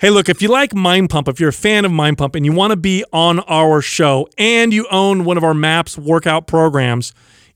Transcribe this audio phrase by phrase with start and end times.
[0.00, 2.46] Hey, look, if you like Mind Pump, if you're a fan of Mind Pump and
[2.46, 6.46] you want to be on our show and you own one of our MAPS workout
[6.46, 7.12] programs,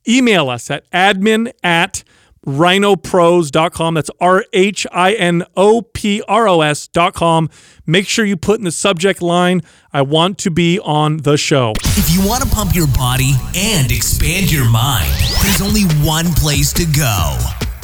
[0.08, 2.02] email us at admin at
[2.44, 3.94] rhinopros.com.
[3.94, 7.48] That's R H I N O P R O S.com.
[7.86, 9.60] Make sure you put in the subject line,
[9.92, 11.74] I want to be on the show.
[11.80, 15.12] If you want to pump your body and expand your mind,
[15.42, 17.38] there's only one place to go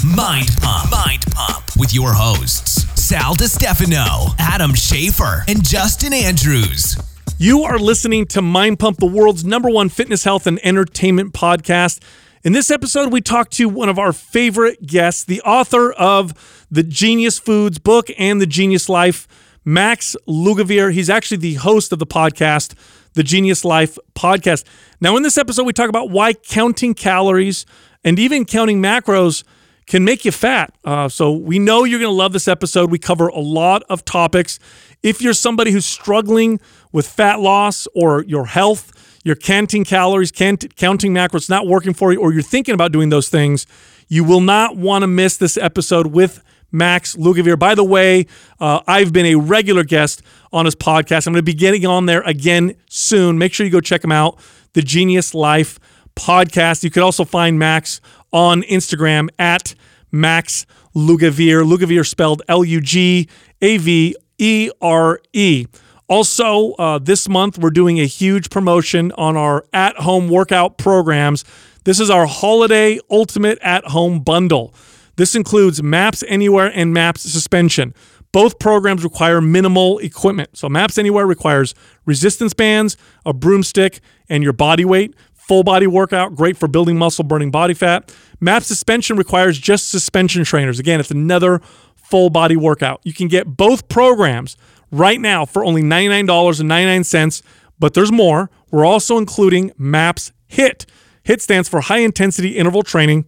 [0.04, 0.90] Mind Pump.
[0.90, 6.94] Mind Pump with your hosts, Sal DiStefano, Adam Schafer, and Justin Andrews.
[7.38, 12.02] You are listening to Mind Pump, the world's number one fitness, health, and entertainment podcast.
[12.44, 16.82] In this episode, we talk to one of our favorite guests, the author of the
[16.82, 19.26] Genius Foods book and the Genius Life,
[19.64, 20.92] Max Lugavere.
[20.92, 22.74] He's actually the host of the podcast,
[23.14, 24.64] the Genius Life podcast.
[25.00, 27.64] Now, in this episode, we talk about why counting calories
[28.04, 29.44] and even counting macros
[29.88, 30.72] can make you fat.
[30.84, 32.90] Uh, so we know you're going to love this episode.
[32.90, 34.58] We cover a lot of topics.
[35.02, 36.60] If you're somebody who's struggling
[36.92, 38.92] with fat loss or your health,
[39.24, 43.28] you're counting calories, counting macros not working for you, or you're thinking about doing those
[43.28, 43.66] things,
[44.08, 47.58] you will not want to miss this episode with Max Lugavere.
[47.58, 48.26] By the way,
[48.60, 51.26] uh, I've been a regular guest on his podcast.
[51.26, 53.38] I'm going to be getting on there again soon.
[53.38, 54.38] Make sure you go check him out.
[54.74, 55.78] The Genius Life
[56.14, 56.84] podcast.
[56.84, 58.00] You could also find Max
[58.32, 59.74] on Instagram at
[60.10, 61.64] Max Lugavere.
[61.64, 63.28] Lugavere spelled L U G
[63.60, 65.66] A V E R E.
[66.08, 71.44] Also, uh, this month we're doing a huge promotion on our at home workout programs.
[71.84, 74.74] This is our holiday ultimate at home bundle.
[75.16, 77.92] This includes MAPS Anywhere and MAPS Suspension.
[78.32, 80.56] Both programs require minimal equipment.
[80.56, 81.74] So, MAPS Anywhere requires
[82.06, 82.96] resistance bands,
[83.26, 85.14] a broomstick, and your body weight.
[85.48, 88.14] Full body workout, great for building muscle, burning body fat.
[88.38, 90.78] MAP suspension requires just suspension trainers.
[90.78, 91.60] Again, it's another
[91.96, 93.00] full body workout.
[93.02, 94.56] You can get both programs
[94.90, 97.42] right now for only $99.99,
[97.78, 98.50] but there's more.
[98.70, 100.84] We're also including MAPS HIT.
[101.24, 103.24] HIT stands for High Intensity Interval Training.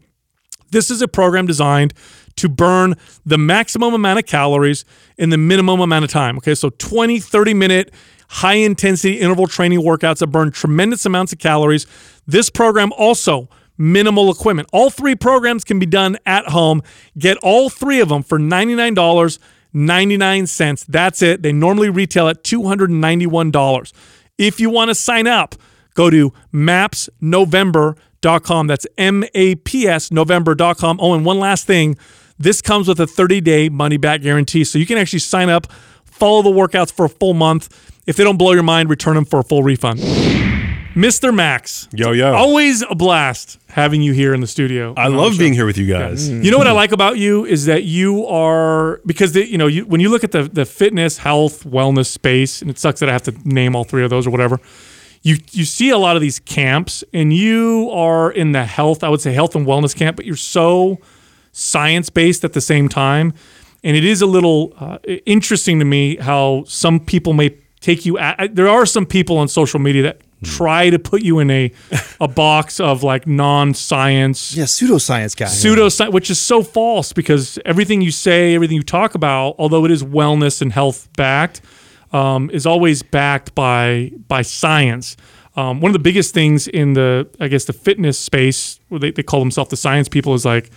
[0.71, 1.95] This is a program designed
[2.37, 2.95] to burn
[3.25, 4.85] the maximum amount of calories
[5.19, 6.37] in the minimum amount of time.
[6.39, 7.93] Okay, so 20, 30 minute
[8.31, 11.85] high intensity interval training workouts that burn tremendous amounts of calories.
[12.27, 14.69] This program also minimal equipment.
[14.73, 16.83] All three programs can be done at home.
[17.19, 20.87] Get all three of them for $99.99.
[20.87, 21.43] That's it.
[21.43, 23.93] They normally retail at $291.
[24.39, 25.57] If you want to sign up,
[25.95, 28.67] go to mapsnovember.com.
[28.67, 31.01] That's M A P S November.com.
[31.03, 31.97] Oh, and one last thing
[32.39, 34.65] this comes with a 30 day money back guarantee.
[34.65, 35.71] So you can actually sign up,
[36.05, 37.69] follow the workouts for a full month.
[38.11, 40.01] If they don't blow your mind, return them for a full refund.
[40.01, 41.33] Mr.
[41.33, 41.89] Max.
[41.93, 42.33] Yo, yo.
[42.35, 44.93] Always a blast having you here in the studio.
[44.97, 46.29] I love being here with you guys.
[46.29, 46.41] Yeah.
[46.41, 49.69] You know what I like about you is that you are because the, you know
[49.69, 53.09] you, when you look at the the fitness, health, wellness space, and it sucks that
[53.09, 54.59] I have to name all three of those or whatever.
[55.23, 59.05] You you see a lot of these camps, and you are in the health.
[59.05, 60.99] I would say health and wellness camp, but you're so
[61.53, 63.35] science based at the same time,
[63.85, 68.19] and it is a little uh, interesting to me how some people may take you
[68.19, 71.71] at, there are some people on social media that try to put you in a
[72.21, 74.57] a box of like non-science.
[74.57, 75.47] Yeah pseudoscience guy.
[75.47, 79.91] Pseudoscience which is so false because everything you say everything you talk about although it
[79.91, 81.61] is wellness and health backed
[82.13, 85.17] um, is always backed by by science.
[85.57, 89.11] Um, one of the biggest things in the i guess the fitness space where they,
[89.11, 90.71] they call themselves the science people is like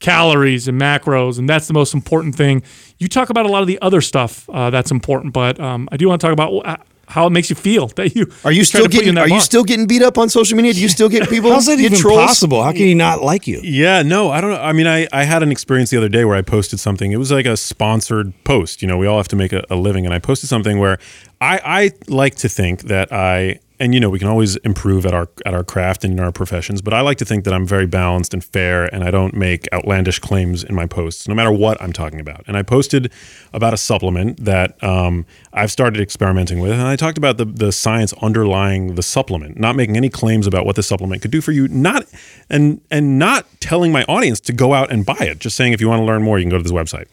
[0.00, 2.62] calories and macros, and that's the most important thing.
[2.98, 5.96] You talk about a lot of the other stuff uh, that's important, but um, I
[5.96, 8.64] do want to talk about uh, how it makes you feel that you are you
[8.64, 9.32] still getting you are box.
[9.32, 10.72] you still getting beat up on social media?
[10.72, 11.52] Do you still get people?
[11.52, 12.18] How's that even trolls?
[12.18, 12.62] possible?
[12.62, 13.60] How can he not like you?
[13.62, 14.60] Yeah, no, I don't know.
[14.60, 17.12] I mean, I I had an experience the other day where I posted something.
[17.12, 18.82] It was like a sponsored post.
[18.82, 20.98] You know, we all have to make a, a living, and I posted something where
[21.40, 25.14] I I like to think that I and you know we can always improve at
[25.14, 27.66] our at our craft and in our professions but i like to think that i'm
[27.66, 31.50] very balanced and fair and i don't make outlandish claims in my posts no matter
[31.50, 32.44] what i'm talking about.
[32.46, 33.10] And i posted
[33.52, 37.72] about a supplement that um, i've started experimenting with and i talked about the, the
[37.72, 41.52] science underlying the supplement not making any claims about what the supplement could do for
[41.52, 42.04] you not
[42.48, 45.80] and and not telling my audience to go out and buy it just saying if
[45.80, 47.06] you want to learn more you can go to this website.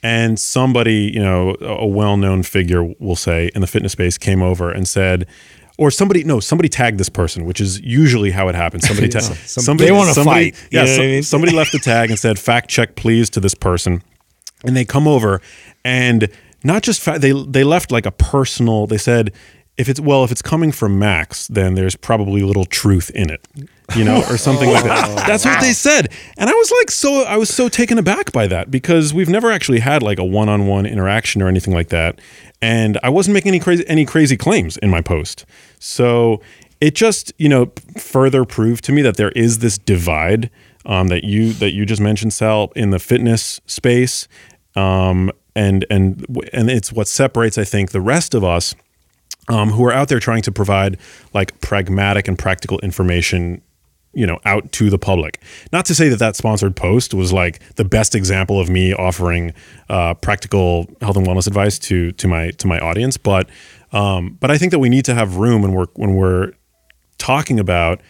[0.00, 4.70] And somebody you know a well-known figure will say in the fitness space came over
[4.70, 5.26] and said
[5.78, 8.86] or somebody no somebody tagged this person which is usually how it happens.
[8.86, 11.22] Somebody ta- somebody they want to fight yeah so, I mean?
[11.22, 14.02] somebody left a tag and said fact check please to this person.
[14.64, 15.40] And they come over
[15.84, 16.28] and
[16.62, 19.32] not just fa- they they left like a personal they said
[19.78, 23.46] if it's well, if it's coming from Max, then there's probably little truth in it,
[23.96, 25.16] you know, or something like that.
[25.26, 28.46] That's what they said, and I was like, so I was so taken aback by
[28.46, 32.20] that because we've never actually had like a one-on-one interaction or anything like that,
[32.60, 35.46] and I wasn't making any crazy any crazy claims in my post,
[35.78, 36.40] so
[36.80, 40.50] it just you know further proved to me that there is this divide
[40.86, 44.28] um, that you that you just mentioned, Sal, in the fitness space,
[44.74, 48.74] um, and and and it's what separates, I think, the rest of us
[49.48, 50.98] um, who are out there trying to provide
[51.34, 53.62] like pragmatic and practical information
[54.18, 55.40] you know out to the public
[55.72, 59.52] not to say that that sponsored post was like the best example of me offering
[59.88, 63.48] uh, practical health and wellness advice to to my to my audience but
[63.92, 66.52] um, but I think that we need to have room when we're when we're
[67.16, 68.00] talking about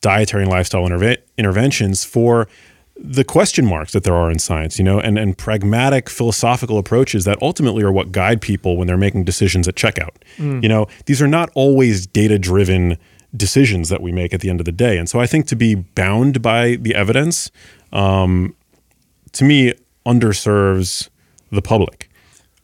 [0.00, 2.48] dietary and lifestyle interve- interventions for
[2.96, 7.24] the question marks that there are in science, you know, and, and pragmatic philosophical approaches
[7.24, 10.16] that ultimately are what guide people when they're making decisions at checkout.
[10.62, 12.98] You know, these are not always data driven
[13.34, 14.98] decisions that we make at the end of the day.
[14.98, 17.50] And so I think to be bound by the evidence,
[17.92, 18.54] um,
[19.32, 19.74] to me,
[20.06, 21.08] underserves
[21.50, 22.10] the public.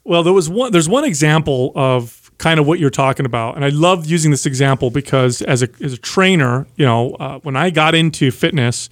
[0.05, 0.73] Well, there was one.
[0.73, 4.47] There's one example of kind of what you're talking about, and I love using this
[4.47, 8.88] example because as a as a trainer, you know, uh, when I got into fitness,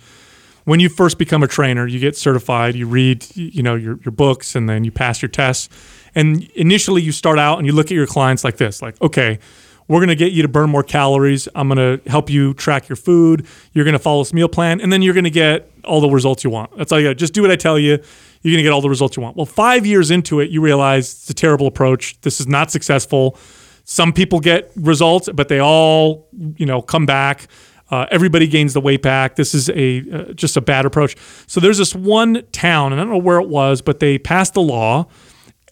[0.65, 4.13] when you first become a trainer, you get certified, you read, you know, your your
[4.13, 5.71] books, and then you pass your tests.
[6.15, 9.39] And initially, you start out and you look at your clients like this, like, okay,
[9.89, 11.49] we're going to get you to burn more calories.
[11.55, 13.47] I'm going to help you track your food.
[13.73, 16.09] You're going to follow this meal plan, and then you're going to get all the
[16.09, 16.77] results you want.
[16.77, 17.17] That's all you got.
[17.17, 17.99] Just do what I tell you.
[18.43, 19.37] You're going to get all the results you want.
[19.37, 22.21] Well, five years into it, you realize it's a terrible approach.
[22.21, 23.39] This is not successful.
[23.85, 27.47] Some people get results, but they all, you know, come back.
[27.89, 29.37] Uh, everybody gains the weight back.
[29.37, 31.17] This is a uh, just a bad approach.
[31.47, 34.57] So there's this one town, and I don't know where it was, but they passed
[34.57, 35.07] a law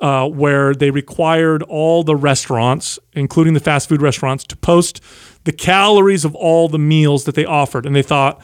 [0.07, 5.01] uh, where they required all the restaurants, including the fast food restaurants, to post
[5.45, 7.87] the calories of all the meals that they offered.
[7.87, 8.35] And they thought,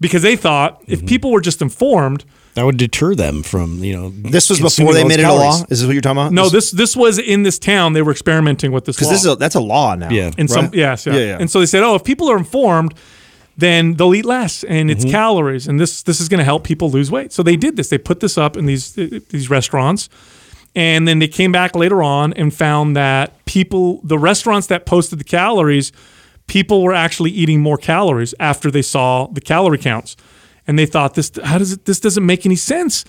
[0.00, 2.24] because they thought if people were just informed,
[2.54, 4.10] That would deter them from you know.
[4.30, 5.60] This was before they those made it a calories.
[5.60, 5.66] law.
[5.70, 6.32] Is this what you're talking about?
[6.32, 7.92] no, this this was in this town.
[7.94, 10.10] They were experimenting with this because this is a, that's a law now.
[10.10, 10.30] Yeah.
[10.36, 10.74] in some right?
[10.84, 11.14] yes, yeah.
[11.14, 11.40] Yeah, yeah.
[11.40, 12.92] And so they said, oh, if people are informed,
[13.56, 15.00] then they'll eat less, and Mm-hmm.
[15.02, 17.32] it's calories, and this this is going to help people lose weight.
[17.32, 17.88] So they did this.
[17.88, 18.92] They put this up in these
[19.32, 20.08] these restaurants,
[20.78, 25.18] and then they came back later on and found that people, the restaurants that posted
[25.18, 25.90] the calories,
[26.46, 30.16] people were actually eating more calories after they saw the calorie counts,
[30.68, 33.04] and they thought this how does it this doesn't make any sense.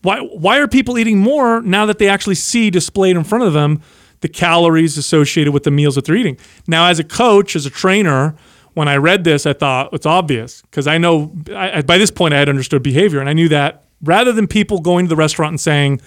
[0.00, 3.52] Why why are people eating more now that they actually see displayed in front of
[3.52, 3.82] them
[4.22, 6.38] the calories associated with the meals that they're eating?
[6.66, 8.34] Now, as a coach, as a trainer,
[8.72, 12.32] when I read this, I thought it's obvious because I know I, by this point
[12.32, 15.52] I had understood behavior and I knew that rather than people going to the restaurant
[15.52, 16.00] and saying,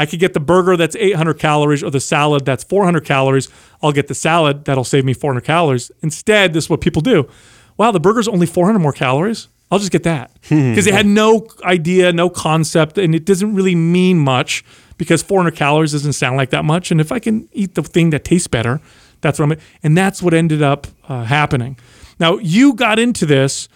[0.00, 3.50] I could get the burger that's 800 calories or the salad that's 400 calories.
[3.82, 5.92] I'll get the salad that'll save me 400 calories.
[6.02, 7.28] Instead, this is what people do.
[7.76, 9.48] Wow, the burger's only 400 more calories.
[9.70, 13.74] I'll just get that because they had no idea, no concept, and it doesn't really
[13.74, 14.64] mean much
[14.96, 16.90] because 400 calories doesn't sound like that much.
[16.90, 18.80] And if I can eat the thing that tastes better,
[19.20, 19.58] that's what I'm.
[19.82, 21.78] And that's what ended up uh, happening.
[22.18, 23.68] Now you got into this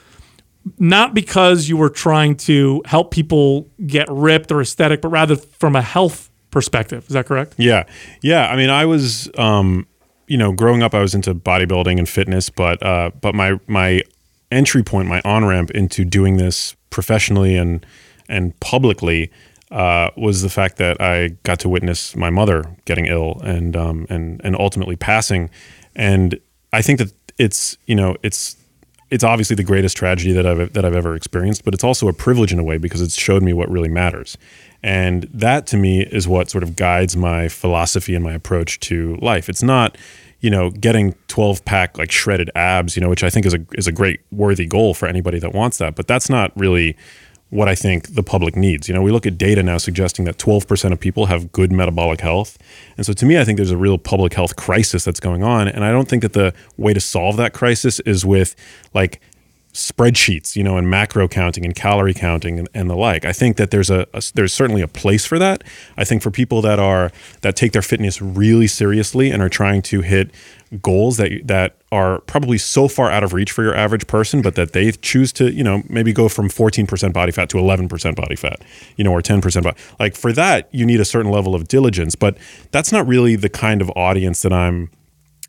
[0.79, 5.77] not because you were trying to help people get ripped or aesthetic, but rather from
[5.77, 7.05] a health perspective.
[7.09, 7.55] Is that correct?
[7.59, 7.85] Yeah,
[8.23, 8.49] yeah.
[8.49, 9.87] I mean, I was, um,
[10.27, 14.03] you know, growing up, I was into bodybuilding and fitness, but uh, but my my
[14.51, 17.85] entry point, my on ramp into doing this professionally and
[18.29, 19.31] and publicly
[19.71, 24.07] uh, was the fact that I got to witness my mother getting ill and um,
[24.09, 25.51] and and ultimately passing,
[25.95, 26.39] and
[26.73, 28.57] I think that it's you know it's
[29.15, 32.13] it's obviously the greatest tragedy that I've that I've ever experienced, but it's also a
[32.13, 34.37] privilege in a way because it's showed me what really matters.
[34.83, 39.17] And that to me is what sort of guides my philosophy and my approach to
[39.23, 39.49] life.
[39.49, 39.97] It's not,
[40.41, 43.65] you know, getting 12 pack like shredded abs, you know, which I think is a
[43.75, 46.97] is a great worthy goal for anybody that wants that, but that's not really
[47.55, 48.89] what I think the public needs.
[48.89, 52.21] You know, we look at data now suggesting that 12% of people have good metabolic
[52.21, 52.59] health.
[52.97, 55.69] And so to me, I think there's a real public health crisis that's going on.
[55.69, 58.57] And I don't think that the way to solve that crisis is with
[58.93, 59.21] like
[59.75, 63.25] spreadsheets, you know, and macro counting and calorie counting and, and the like.
[63.25, 65.65] I think that there's a, a there's certainly a place for that.
[65.97, 67.11] I think for people that are
[67.43, 70.31] that take their fitness really seriously and are trying to hit
[70.81, 74.55] goals that that are probably so far out of reach for your average person, but
[74.55, 78.37] that they choose to, you know, maybe go from 14% body fat to 11% body
[78.37, 78.63] fat,
[78.97, 79.77] you know, or 10% body.
[79.99, 82.39] Like for that, you need a certain level of diligence, but
[82.71, 84.91] that's not really the kind of audience that I'm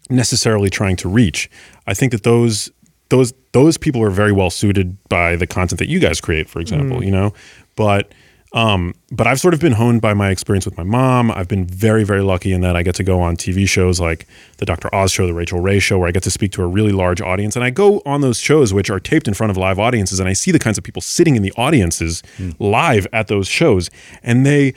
[0.09, 1.49] necessarily trying to reach.
[1.87, 2.71] I think that those
[3.09, 6.59] those those people are very well suited by the content that you guys create, for
[6.59, 7.33] example, you know.
[7.75, 8.11] But
[8.53, 11.29] Um, but I've sort of been honed by my experience with my mom.
[11.29, 14.25] I've been very, very lucky in that I get to go on TV shows like
[14.59, 14.87] the Dr.
[14.95, 17.19] Oz show, the Rachael Ray show, where I get to speak to a really large
[17.19, 17.57] audience.
[17.57, 20.29] And I go on those shows, which are taped in front of live audiences, and
[20.29, 22.23] I see the kinds of people sitting in the audiences
[22.57, 23.89] live at those shows.
[24.23, 24.73] And they,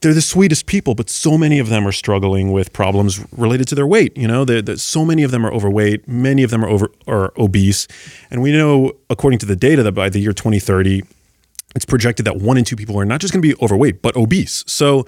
[0.00, 3.74] they're the sweetest people, but so many of them are struggling with problems related to
[3.74, 4.16] their weight.
[4.16, 6.90] You know, they're, they're- so many of them are overweight, many of them are over
[7.06, 7.86] are obese,
[8.30, 11.02] and we know, according to the data, that by the year 2030,
[11.76, 14.16] it's projected that one in two people are not just going to be overweight, but
[14.16, 14.64] obese.
[14.66, 15.06] So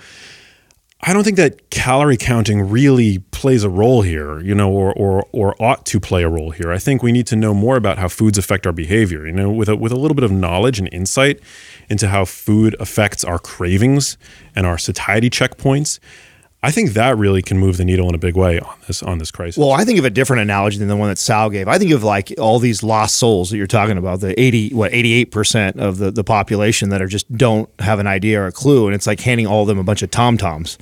[1.05, 5.27] I don't think that calorie counting really plays a role here, you know, or, or
[5.33, 6.71] or ought to play a role here.
[6.71, 9.27] I think we need to know more about how foods affect our behavior.
[9.27, 11.41] You know, with a, with a little bit of knowledge and insight
[11.89, 14.17] into how food affects our cravings
[14.55, 15.99] and our satiety checkpoints.
[16.65, 19.19] I think that really can move the needle in a big way on this on
[19.19, 19.59] this crisis.
[19.59, 21.67] Well, I think of a different analogy than the one that Sal gave.
[21.67, 24.93] I think of like all these lost souls that you're talking about, the 80, what,
[24.93, 28.87] 88% of the, the population that are just don't have an idea or a clue.
[28.87, 30.79] And it's like handing all of them a bunch of TomToms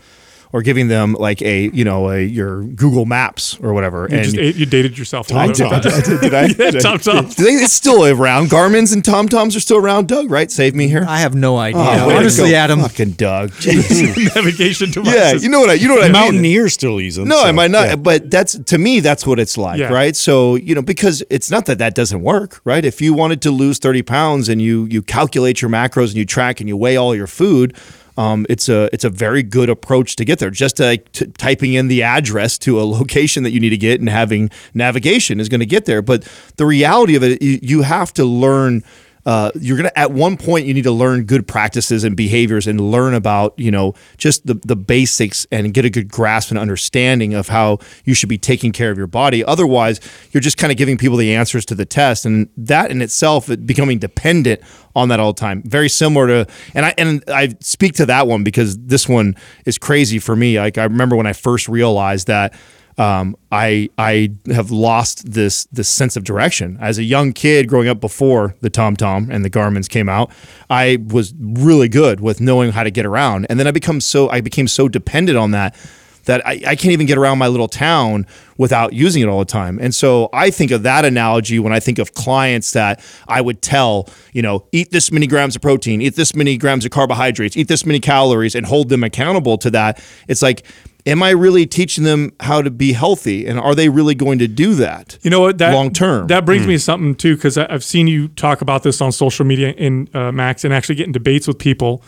[0.53, 4.09] or giving them like a, you know, a, your Google Maps or whatever.
[4.11, 5.31] You and just you dated yourself.
[5.31, 5.87] a I little did.
[5.87, 6.43] I did, did I?
[6.43, 7.37] Yeah, TomToms.
[7.37, 8.51] Do they, it's still around.
[8.51, 10.09] Garmin's and TomToms are still around.
[10.09, 10.51] Doug, right?
[10.51, 11.05] Save me here.
[11.07, 11.81] I have no idea.
[11.81, 13.51] Oh, way to Honestly, go, Adam, Fucking Doug.
[13.67, 15.15] Navigation devices.
[15.15, 16.69] yeah, you know what I, you know what I mean.
[16.69, 17.29] Still use them.
[17.29, 17.97] No, so, I might not, yeah.
[17.97, 19.93] but that's to me, that's what it's like, Yeah.
[19.93, 20.15] right?
[20.15, 22.85] So you know, because it's not that that doesn't work, right?
[22.85, 26.25] If you wanted to lose thirty pounds and you you calculate your macros and you
[26.27, 27.77] track and you weigh all your food,
[28.21, 30.51] um, it's a it's a very good approach to get there.
[30.51, 33.99] Just like t- typing in the address to a location that you need to get
[33.99, 36.03] and having navigation is going to get there.
[36.03, 38.85] But the reality of it, you, you have to learn
[39.27, 42.81] uh, you're gonna at one point you need to learn good practices and behaviors and
[42.81, 47.35] learn about you know just the the basics and get a good grasp and understanding
[47.35, 49.45] of how you should be taking care of your body.
[49.45, 50.01] Otherwise,
[50.33, 53.51] you're just kind of giving people the answers to the test, and that in itself
[53.51, 54.61] it becoming dependent
[54.97, 55.63] on that all the time.
[55.65, 59.37] Very similar to and I and I speak to that one because this one
[59.67, 60.59] is crazy for me.
[60.59, 62.55] Like I remember when I first realized that
[62.99, 66.79] um, I I have lost this this sense of direction.
[66.81, 70.31] As a young kid growing up before the Tom Tom and the Garmin's came out,
[70.69, 74.29] I was really good with knowing how to get around, and then I become so
[74.29, 75.75] I became so dependent on that
[76.25, 78.27] that I, I can't even get around my little town
[78.59, 79.79] without using it all the time.
[79.81, 83.63] And so I think of that analogy when I think of clients that I would
[83.63, 87.57] tell, you know, eat this many grams of protein, eat this many grams of carbohydrates,
[87.57, 90.03] eat this many calories, and hold them accountable to that.
[90.29, 90.65] It's like,
[91.07, 93.47] am I really teaching them how to be healthy?
[93.47, 95.19] And are they really going to do that?
[95.23, 95.59] You know what?
[95.59, 96.27] That Long term.
[96.29, 99.45] That brings me to something too, because I've seen you talk about this on social
[99.45, 102.03] media in uh, Max, and actually get in debates with people.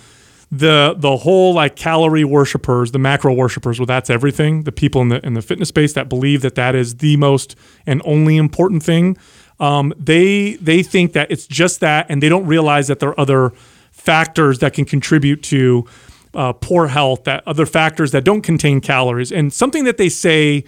[0.51, 4.65] The the whole like calorie worshippers, the macro worshippers, well, that's everything.
[4.65, 7.57] The people in the in the fitness space that believe that that is the most
[7.87, 9.17] and only important thing.
[9.61, 13.21] Um, they they think that it's just that, and they don't realize that there are
[13.21, 13.53] other
[13.93, 15.87] factors that can contribute to
[16.35, 19.33] uh, poor health, that other factors that don't contain calories.
[19.33, 20.65] And something that they say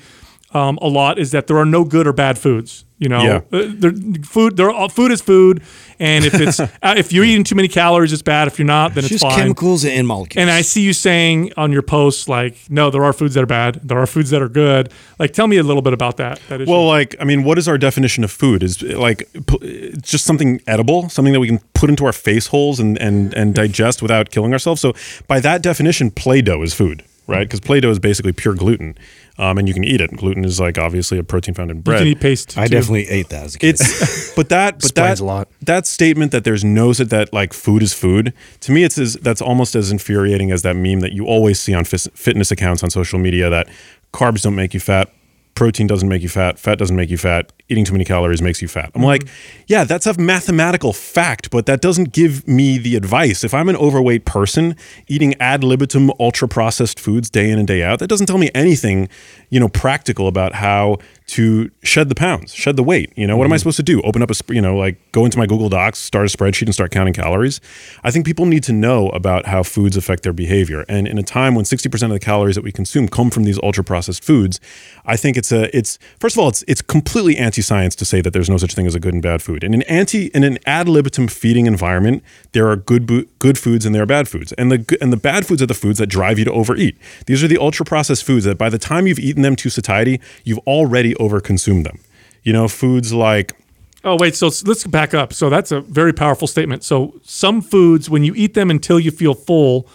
[0.54, 2.84] um, a lot is that there are no good or bad foods.
[2.98, 3.40] You know, Yeah.
[3.52, 3.92] Uh, there,
[4.22, 4.56] food.
[4.56, 5.62] There are, food is food,
[5.98, 8.46] and if it's uh, if you're eating too many calories, it's bad.
[8.46, 9.42] If you're not, then It's it's just fine.
[9.42, 10.40] chemicals and molecules.
[10.40, 13.46] And I see you saying on your posts like, no, there are foods that are
[13.46, 13.80] bad.
[13.82, 14.92] There are foods that are good.
[15.18, 16.40] Like, tell me a little bit about that.
[16.48, 16.70] That issue.
[16.70, 18.62] Well, like, I mean, what is our definition of food?
[18.62, 22.46] Is like p- it's just something edible, something that we can put into our face
[22.46, 24.80] holes and and and digest without killing ourselves.
[24.80, 24.94] So,
[25.26, 27.46] by that definition, Play-Doh is food, right?
[27.46, 28.96] Because Play-Doh is basically pure gluten,
[29.38, 30.10] um, and you can eat it.
[30.16, 31.98] Gluten is like obviously a protein found in you bread.
[31.98, 32.56] can eat paste.
[32.56, 32.72] I too.
[32.76, 33.68] definitely ate that as a kid.
[33.74, 35.48] It's but that but that a lot.
[35.62, 39.14] that statement that there's no that that like food is food to me it's as
[39.14, 42.82] that's almost as infuriating as that meme that you always see on fis- fitness accounts
[42.82, 43.68] on social media that
[44.12, 45.12] carbs don't make you fat
[45.54, 48.60] protein doesn't make you fat fat doesn't make you fat eating too many calories makes
[48.60, 48.86] you fat.
[48.94, 49.04] I'm mm-hmm.
[49.04, 49.28] like
[49.66, 53.44] yeah that's a mathematical fact but that doesn't give me the advice.
[53.44, 54.76] If i'm an overweight person
[55.08, 58.50] eating ad libitum ultra processed foods day in and day out that doesn't tell me
[58.54, 59.08] anything
[59.50, 63.10] you know practical about how to shed the pounds, shed the weight.
[63.16, 63.60] You know, what am I mm-hmm.
[63.60, 64.02] supposed to do?
[64.02, 66.74] Open up a, you know, like go into my Google Docs, start a spreadsheet, and
[66.74, 67.60] start counting calories.
[68.02, 70.84] I think people need to know about how foods affect their behavior.
[70.86, 73.58] And in a time when 60% of the calories that we consume come from these
[73.62, 74.60] ultra processed foods,
[75.06, 78.20] I think it's a, it's, first of all, it's, it's completely anti science to say
[78.20, 79.64] that there's no such thing as a good and bad food.
[79.64, 83.86] In an anti, in an ad libitum feeding environment, there are good, bo- good foods
[83.86, 84.52] and there are bad foods.
[84.52, 86.98] And the, and the bad foods are the foods that drive you to overeat.
[87.26, 90.20] These are the ultra processed foods that by the time you've eaten them to satiety,
[90.44, 91.98] you've already overconsumed them.
[92.42, 93.52] You know, foods like
[94.06, 95.32] Oh wait, so let's back up.
[95.32, 96.84] So that's a very powerful statement.
[96.84, 99.88] So some foods, when you eat them until you feel full,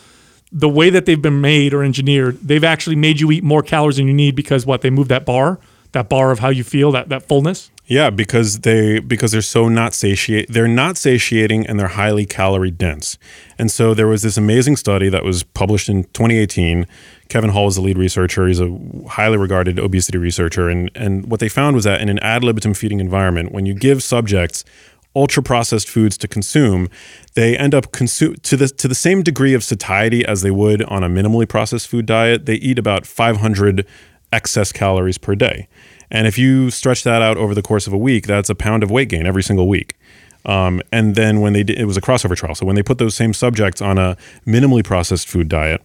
[0.52, 3.98] the way that they've been made or engineered, they've actually made you eat more calories
[3.98, 5.60] than you need because what they move that bar
[5.92, 7.72] that bar of how you feel, that that fullness.
[7.90, 12.70] Yeah, because they because they're so not satiate they're not satiating and they're highly calorie
[12.70, 13.18] dense.
[13.58, 16.86] And so there was this amazing study that was published in 2018.
[17.30, 18.48] Kevin Hall is the lead researcher.
[18.48, 22.20] He's a highly regarded obesity researcher and and what they found was that in an
[22.20, 24.64] ad libitum feeding environment, when you give subjects
[25.16, 26.90] ultra processed foods to consume,
[27.34, 30.84] they end up consume to the to the same degree of satiety as they would
[30.84, 32.46] on a minimally processed food diet.
[32.46, 33.88] They eat about 500
[34.32, 35.68] excess calories per day.
[36.12, 38.84] And if you stretch that out over the course of a week, that's a pound
[38.84, 39.96] of weight gain every single week.
[40.46, 42.56] Um, and then when they did, it was a crossover trial.
[42.56, 44.18] So when they put those same subjects on a
[44.48, 45.82] minimally processed food diet,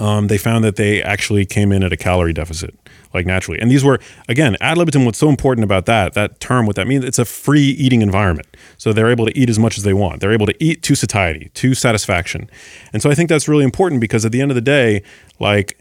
[0.00, 2.74] um, they found that they actually came in at a calorie deficit,
[3.14, 3.60] like naturally.
[3.60, 3.98] And these were,
[4.28, 7.24] again, ad libitum, what's so important about that, that term, what that means, it's a
[7.24, 8.48] free eating environment.
[8.76, 10.20] So they're able to eat as much as they want.
[10.20, 12.48] They're able to eat to satiety, to satisfaction.
[12.92, 15.02] And so I think that's really important because at the end of the day,
[15.40, 15.78] like,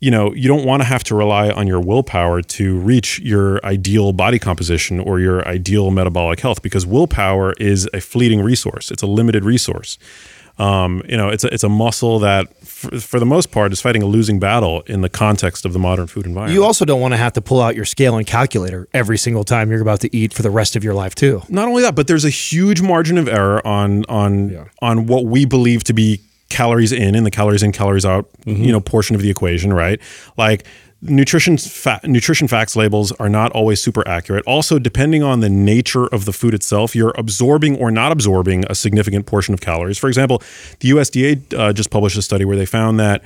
[0.00, 3.64] you know, you don't want to have to rely on your willpower to reach your
[3.64, 8.90] ideal body composition or your ideal metabolic health because willpower is a fleeting resource.
[8.90, 9.98] It's a limited resource.
[10.58, 13.80] Um, you know, it's a, it's a muscle that, for, for the most part, is
[13.80, 16.54] fighting a losing battle in the context of the modern food environment.
[16.54, 19.44] You also don't want to have to pull out your scale and calculator every single
[19.44, 21.42] time you're about to eat for the rest of your life too.
[21.48, 25.46] not only that, but there's a huge margin of error on on on what we
[25.46, 29.22] believe to be calories in and the calories in calories out you know portion of
[29.22, 30.00] the equation, right?
[30.36, 30.66] Like
[31.02, 34.44] nutrition fa- nutrition facts labels are not always super accurate.
[34.46, 38.74] Also, depending on the nature of the food itself, you're absorbing or not absorbing a
[38.74, 39.98] significant portion of calories.
[39.98, 40.42] For example,
[40.80, 43.22] the USDA uh, just published a study where they found that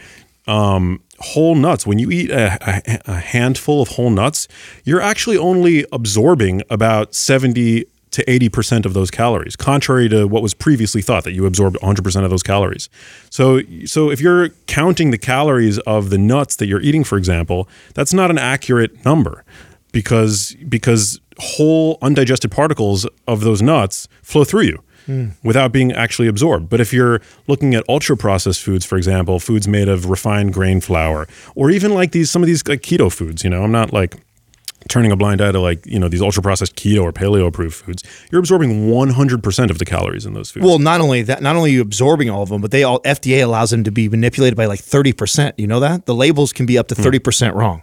[0.47, 4.47] um, whole nuts, when you eat a, a, a handful of whole nuts,
[4.85, 10.54] you're actually only absorbing about 70 to 80% of those calories, contrary to what was
[10.54, 12.88] previously thought that you absorbed 100% of those calories.
[13.28, 17.68] So, so if you're counting the calories of the nuts that you're eating, for example,
[17.94, 19.44] that's not an accurate number
[19.90, 25.28] because because whole undigested particles of those nuts flow through you hmm.
[25.42, 26.68] without being actually absorbed.
[26.68, 30.80] But if you're looking at ultra processed foods, for example, foods made of refined grain
[30.80, 33.92] flour, or even like these some of these like keto foods, you know, I'm not
[33.92, 34.16] like
[34.88, 37.75] turning a blind eye to like you know these ultra processed keto or paleo approved
[37.75, 41.57] foods you're absorbing 100% of the calories in those foods Well, not only that, not
[41.57, 44.09] only are you absorbing all of them, but they all FDA allows them to be
[44.09, 45.59] manipulated by like thirty percent.
[45.59, 47.03] You know that the labels can be up to hmm.
[47.03, 47.83] thirty percent wrong.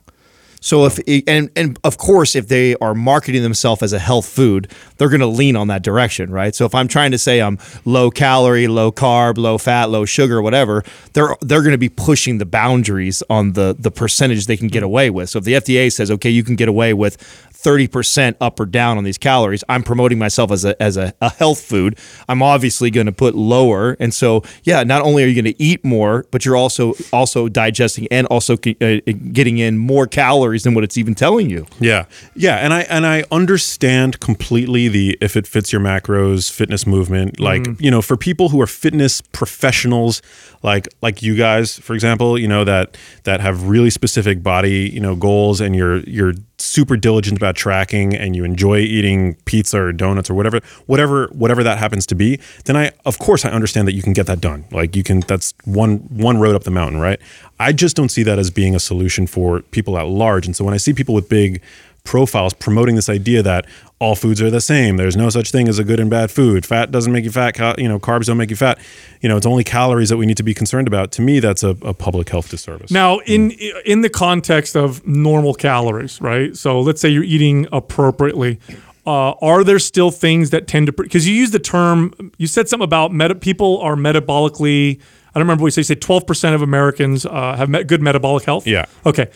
[0.62, 4.72] So if and and of course if they are marketing themselves as a health food,
[4.98, 6.54] they're going to lean on that direction, right?
[6.54, 10.42] So if I'm trying to say I'm low calorie, low carb, low fat, low sugar,
[10.42, 10.84] whatever,
[11.14, 14.80] they're they're going to be pushing the boundaries on the the percentage they can get
[14.80, 14.86] hmm.
[14.86, 15.30] away with.
[15.32, 17.18] So if the FDA says, okay, you can get away with
[17.64, 19.64] 30% up or down on these calories.
[19.70, 21.98] I'm promoting myself as a as a, a health food.
[22.28, 23.96] I'm obviously going to put lower.
[24.00, 27.48] And so, yeah, not only are you going to eat more, but you're also also
[27.50, 28.98] digesting and also uh,
[29.32, 31.66] getting in more calories than what it's even telling you.
[31.80, 36.88] Yeah, yeah, and I and I understand completely the if it fits your macros fitness
[36.88, 37.40] movement.
[37.40, 40.22] Like you know, for people who are fitness professionals,
[40.64, 45.00] like like you guys, for example, you know that that have really specific body you
[45.00, 49.92] know goals, and you're you're super diligent about tracking, and you enjoy eating pizza or
[49.92, 52.40] donuts or whatever whatever whatever that happens to be.
[52.66, 54.66] Then I of course I understand that you can get that done.
[54.72, 57.20] Like you can that's one one road up the mountain, right?
[57.60, 60.46] I just don't see that as being a solution for people at large.
[60.46, 61.62] And so when I see people with big
[62.04, 63.66] profiles promoting this idea that
[64.00, 64.98] all foods are the same.
[64.98, 66.66] There's no such thing as a good and bad food.
[66.66, 67.54] Fat doesn't make you fat.
[67.54, 68.80] Cal- you know, carbs don't make you fat.
[69.22, 71.12] You know, it's only calories that we need to be concerned about.
[71.14, 72.90] To me, that's a, a public health disservice.
[72.90, 73.52] Now, in
[73.86, 76.58] in the context of normal calories, right?
[76.58, 78.60] So let's say you're eating appropriately.
[79.06, 82.70] Uh, are there still things that tend to because you use the term you said
[82.70, 85.00] something about meta, people are metabolically
[85.34, 85.80] I don't remember what you say.
[85.82, 88.68] You say twelve percent of Americans uh, have met good metabolic health.
[88.68, 88.86] Yeah.
[89.06, 89.30] Okay.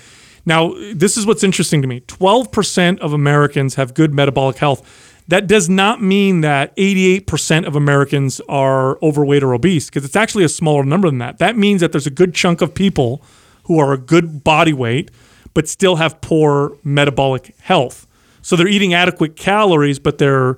[0.45, 2.01] Now this is what's interesting to me.
[2.01, 5.11] Twelve percent of Americans have good metabolic health.
[5.27, 10.43] That does not mean that 88% of Americans are overweight or obese because it's actually
[10.43, 11.39] a smaller number than that.
[11.39, 13.23] That means that there's a good chunk of people
[13.63, 15.09] who are a good body weight
[15.55, 18.05] but still have poor metabolic health.
[18.43, 20.57] So they're eating adequate calories, but they're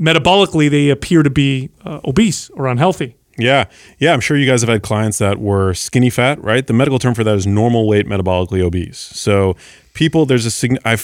[0.00, 3.17] metabolically they appear to be uh, obese or unhealthy.
[3.38, 3.66] Yeah,
[3.98, 4.12] yeah.
[4.12, 6.66] I'm sure you guys have had clients that were skinny fat, right?
[6.66, 8.98] The medical term for that is normal weight metabolically obese.
[8.98, 9.56] So
[9.94, 10.78] people, there's a sign.
[10.84, 10.98] I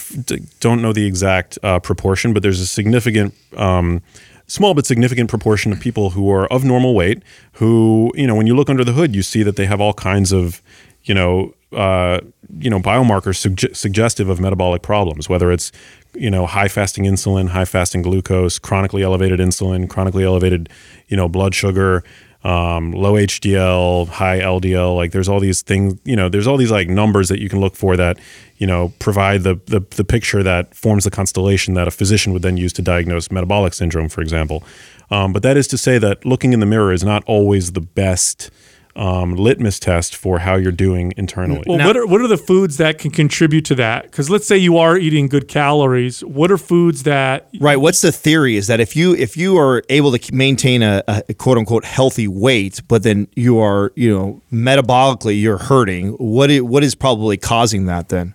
[0.59, 3.33] don't know the exact uh, proportion, but there's a significant.
[3.55, 4.01] Um,
[4.47, 8.45] small but significant proportion of people who are of normal weight who you know when
[8.45, 10.61] you look under the hood you see that they have all kinds of
[11.03, 12.19] you know uh,
[12.59, 15.71] you know biomarkers sugge- suggestive of metabolic problems whether it's
[16.13, 20.69] you know high fasting insulin high fasting glucose chronically elevated insulin chronically elevated
[21.07, 22.03] you know blood sugar
[22.45, 24.95] um, low HDL, high LDL.
[24.95, 27.59] Like there's all these things, you know, there's all these like numbers that you can
[27.59, 28.19] look for that,
[28.57, 32.43] you know, provide the, the, the picture that forms the constellation that a physician would
[32.43, 34.63] then use to diagnose metabolic syndrome, for example.
[35.09, 37.81] Um, but that is to say that looking in the mirror is not always the
[37.81, 38.51] best
[38.95, 41.63] um, litmus test for how you're doing internally.
[41.67, 44.03] Well, what are what are the foods that can contribute to that?
[44.03, 46.23] Because let's say you are eating good calories.
[46.23, 47.77] What are foods that Right.
[47.77, 48.55] What's the theory?
[48.55, 52.27] Is that if you if you are able to maintain a, a quote unquote healthy
[52.27, 57.85] weight, but then you are you know metabolically you're hurting, what what is probably causing
[57.85, 58.33] that then?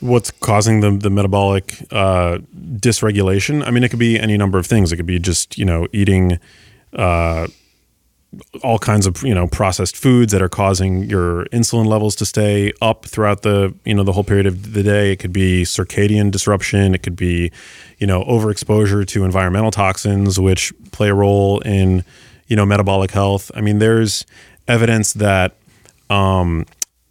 [0.00, 3.66] what's causing the the metabolic uh, dysregulation.
[3.66, 4.92] I mean, it could be any number of things.
[4.92, 6.38] It could be just you know eating
[6.92, 7.48] uh,
[8.62, 12.72] all kinds of you know processed foods that are causing your insulin levels to stay
[12.82, 15.12] up throughout the you know the whole period of the day.
[15.12, 16.94] It could be circadian disruption.
[16.94, 17.50] It could be
[17.98, 22.04] you know overexposure to environmental toxins, which play a role in
[22.48, 23.50] you know metabolic health.
[23.54, 24.26] I mean, there's
[24.66, 25.56] evidence that
[26.10, 26.66] um,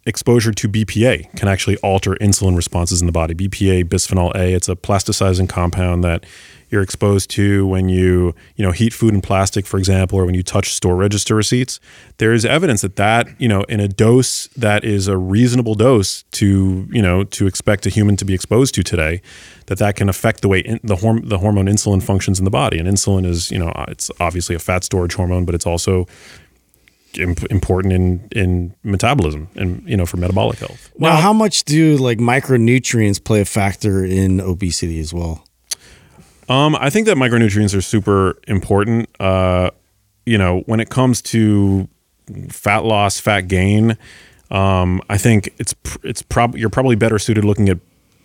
[0.06, 3.34] exposure to BPA can actually alter insulin responses in the body.
[3.34, 6.24] BPA, bisphenol A, it's a plasticizing compound that
[6.70, 10.34] you're exposed to when you, you know, heat food in plastic, for example, or when
[10.34, 11.80] you touch store register receipts.
[12.18, 16.24] There is evidence that that, you know, in a dose that is a reasonable dose
[16.32, 19.22] to, you know, to expect a human to be exposed to today,
[19.66, 22.50] that that can affect the way in, the horm- the hormone insulin functions in the
[22.50, 22.78] body.
[22.78, 26.06] And insulin is, you know, it's obviously a fat storage hormone, but it's also
[27.16, 30.92] important in in metabolism and you know for metabolic health.
[30.98, 35.47] Now, how much do like micronutrients play a factor in obesity as well?
[36.48, 39.08] Um, I think that micronutrients are super important.
[39.20, 39.70] Uh,
[40.24, 41.88] you know, when it comes to
[42.48, 43.96] fat loss, fat gain,
[44.50, 47.78] um, I think it's it's prob you're probably better suited looking at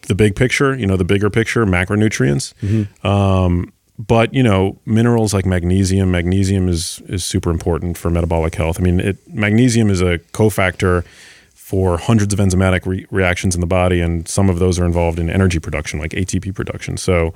[0.04, 0.76] the big picture.
[0.76, 2.54] You know, the bigger picture, macronutrients.
[3.06, 6.12] Um, but you know, minerals like magnesium.
[6.12, 8.80] Magnesium is is super important for metabolic health.
[8.80, 11.06] I mean, it magnesium is a cofactor
[11.54, 15.20] for hundreds of enzymatic re- reactions in the body, and some of those are involved
[15.20, 16.98] in energy production, like ATP production.
[16.98, 17.34] So,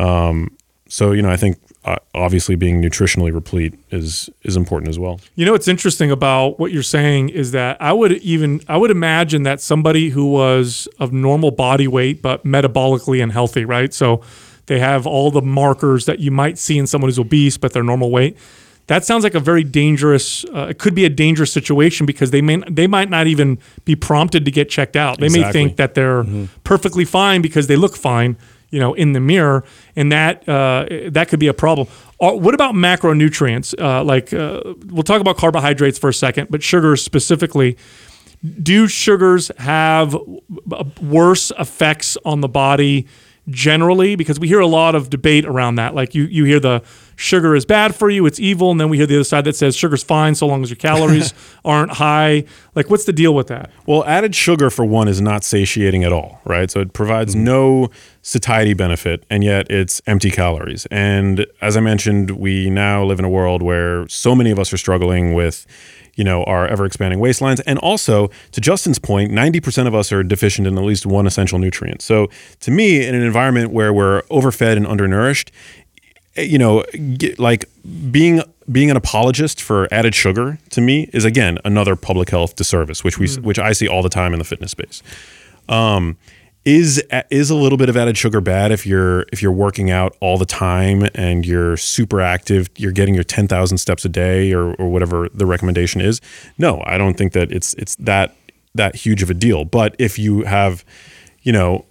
[0.00, 0.56] um,
[0.88, 5.20] so you know, I think uh, obviously being nutritionally replete is is important as well.
[5.36, 8.90] You know what's interesting about what you're saying is that I would even I would
[8.90, 13.94] imagine that somebody who was of normal body weight but metabolically unhealthy, right?
[13.94, 14.22] So
[14.66, 17.82] they have all the markers that you might see in someone who's obese but they're
[17.82, 18.36] normal weight.
[18.88, 20.44] That sounds like a very dangerous.
[20.46, 23.94] Uh, it could be a dangerous situation because they may they might not even be
[23.94, 25.20] prompted to get checked out.
[25.20, 26.24] They may think that they're
[26.64, 28.36] perfectly fine because they look fine,
[28.70, 29.64] you know, in the mirror,
[29.96, 31.88] and that uh, that could be a problem.
[32.20, 33.74] Uh, what about macronutrients?
[33.80, 37.76] Uh, like uh, we'll talk about carbohydrates for a second, but sugars specifically.
[38.62, 43.06] Do sugars have uh, worse effects on the body
[43.48, 44.16] generally?
[44.16, 45.94] Because we hear a lot of debate around that.
[45.94, 46.82] Like you, you hear the
[47.20, 49.54] sugar is bad for you, it's evil, and then we hear the other side that
[49.54, 52.44] says sugar's fine so long as your calories aren't high.
[52.74, 53.70] Like, what's the deal with that?
[53.86, 56.70] Well, added sugar for one is not satiating at all, right?
[56.70, 57.44] So it provides mm-hmm.
[57.44, 57.90] no
[58.22, 60.86] satiety benefit, and yet it's empty calories.
[60.90, 64.72] And as I mentioned, we now live in a world where so many of us
[64.72, 65.66] are struggling with,
[66.14, 67.60] you know, our ever expanding waistlines.
[67.66, 71.58] And also, to Justin's point, 90% of us are deficient in at least one essential
[71.58, 72.02] nutrient.
[72.02, 72.28] So
[72.60, 75.50] to me, in an environment where we're overfed and undernourished,
[76.36, 76.84] you know,
[77.16, 77.64] get, like
[78.10, 83.02] being being an apologist for added sugar to me is again another public health disservice,
[83.02, 85.02] which we which I see all the time in the fitness space.
[85.68, 86.16] Um,
[86.70, 90.16] is is a little bit of added sugar bad if you're if you're working out
[90.20, 94.52] all the time and you're super active, you're getting your ten thousand steps a day
[94.52, 96.20] or or whatever the recommendation is?
[96.58, 98.36] No, I don't think that it's it's that
[98.74, 99.64] that huge of a deal.
[99.64, 100.84] But if you have,
[101.42, 101.86] you know,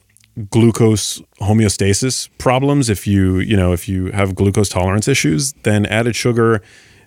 [0.49, 6.15] glucose homeostasis problems if you you know if you have glucose tolerance issues then added
[6.15, 6.61] sugar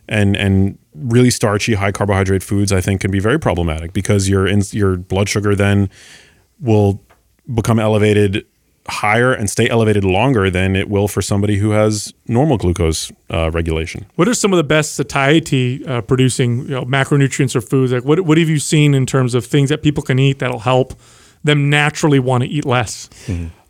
[0.06, 4.46] and and really starchy high carbohydrate foods i think can be very problematic because your
[4.46, 5.88] in, your blood sugar then
[6.60, 7.00] will
[7.52, 8.46] become elevated
[8.88, 13.48] higher and stay elevated longer than it will for somebody who has normal glucose uh,
[13.52, 17.92] regulation What are some of the best satiety uh, producing you know, macronutrients or foods?
[17.92, 20.60] Like, what, what have you seen in terms of things that people can eat that'll
[20.60, 20.94] help
[21.44, 23.08] them naturally want to eat less?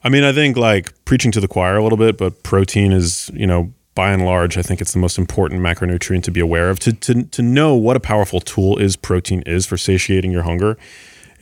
[0.05, 3.31] I mean, I think like preaching to the choir a little bit, but protein is,
[3.35, 6.71] you know, by and large, I think it's the most important macronutrient to be aware
[6.71, 6.79] of.
[6.81, 10.79] To to to know what a powerful tool is protein is for satiating your hunger.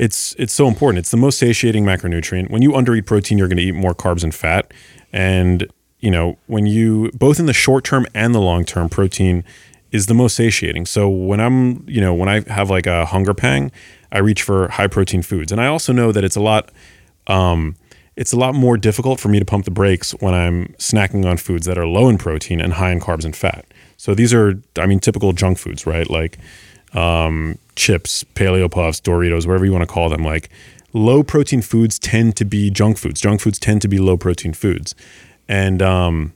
[0.01, 1.01] It's it's so important.
[1.01, 2.49] It's the most satiating macronutrient.
[2.51, 4.73] When you undereat protein, you're going to eat more carbs and fat.
[5.13, 9.45] And you know, when you both in the short term and the long term, protein
[9.93, 10.87] is the most satiating.
[10.87, 13.71] So when I'm, you know, when I have like a hunger pang,
[14.11, 15.53] I reach for high protein foods.
[15.53, 16.71] And I also know that it's a lot
[17.27, 17.77] um,
[18.17, 21.37] it's a lot more difficult for me to pump the brakes when I'm snacking on
[21.37, 23.67] foods that are low in protein and high in carbs and fat.
[23.99, 26.09] So these are, I mean, typical junk foods, right?
[26.09, 26.39] Like
[26.95, 30.23] um, chips, paleo puffs, Doritos, whatever you want to call them.
[30.23, 30.51] Like
[30.93, 33.21] low protein foods tend to be junk foods.
[33.21, 34.95] Junk foods tend to be low protein foods,
[35.49, 36.33] and um,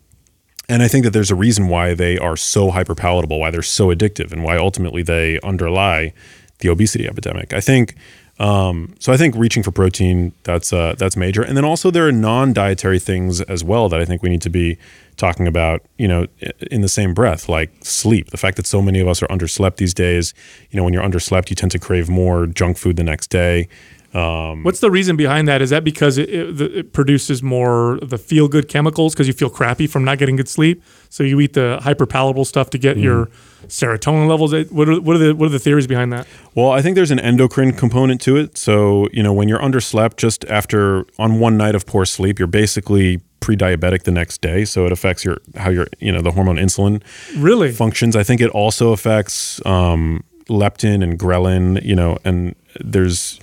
[0.68, 3.62] and I think that there's a reason why they are so hyper palatable, why they're
[3.62, 6.14] so addictive, and why ultimately they underlie
[6.60, 7.52] the obesity epidemic.
[7.52, 7.94] I think.
[8.38, 12.06] Um, so I think reaching for protein that's uh, that's major, and then also there
[12.06, 14.76] are non-dietary things as well that I think we need to be
[15.16, 15.82] talking about.
[15.98, 16.26] You know,
[16.70, 18.30] in the same breath, like sleep.
[18.30, 20.34] The fact that so many of us are underslept these days.
[20.70, 23.68] You know, when you're underslept, you tend to crave more junk food the next day.
[24.14, 25.60] What's the reason behind that?
[25.60, 29.50] Is that because it, it, it produces more the feel good chemicals because you feel
[29.50, 30.82] crappy from not getting good sleep?
[31.10, 33.26] So you eat the hyper palatable stuff to get your
[33.66, 34.52] serotonin levels.
[34.70, 36.26] What are, what are the what are the theories behind that?
[36.54, 38.56] Well, I think there's an endocrine component to it.
[38.56, 42.46] So, you know, when you're underslept just after on one night of poor sleep, you're
[42.48, 44.64] basically pre-diabetic the next day.
[44.64, 47.02] So it affects your how your you know the hormone insulin
[47.36, 47.72] Really?
[47.72, 48.16] functions.
[48.16, 51.82] I think it also affects um, leptin and ghrelin.
[51.84, 53.40] You know, and there's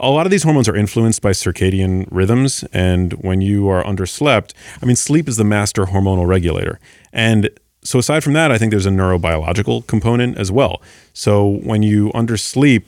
[0.00, 4.52] a lot of these hormones are influenced by circadian rhythms, and when you are underslept,
[4.82, 6.80] I mean, sleep is the master hormonal regulator,
[7.12, 7.50] and
[7.82, 10.82] so aside from that, I think there's a neurobiological component as well.
[11.12, 12.84] So when you undersleep,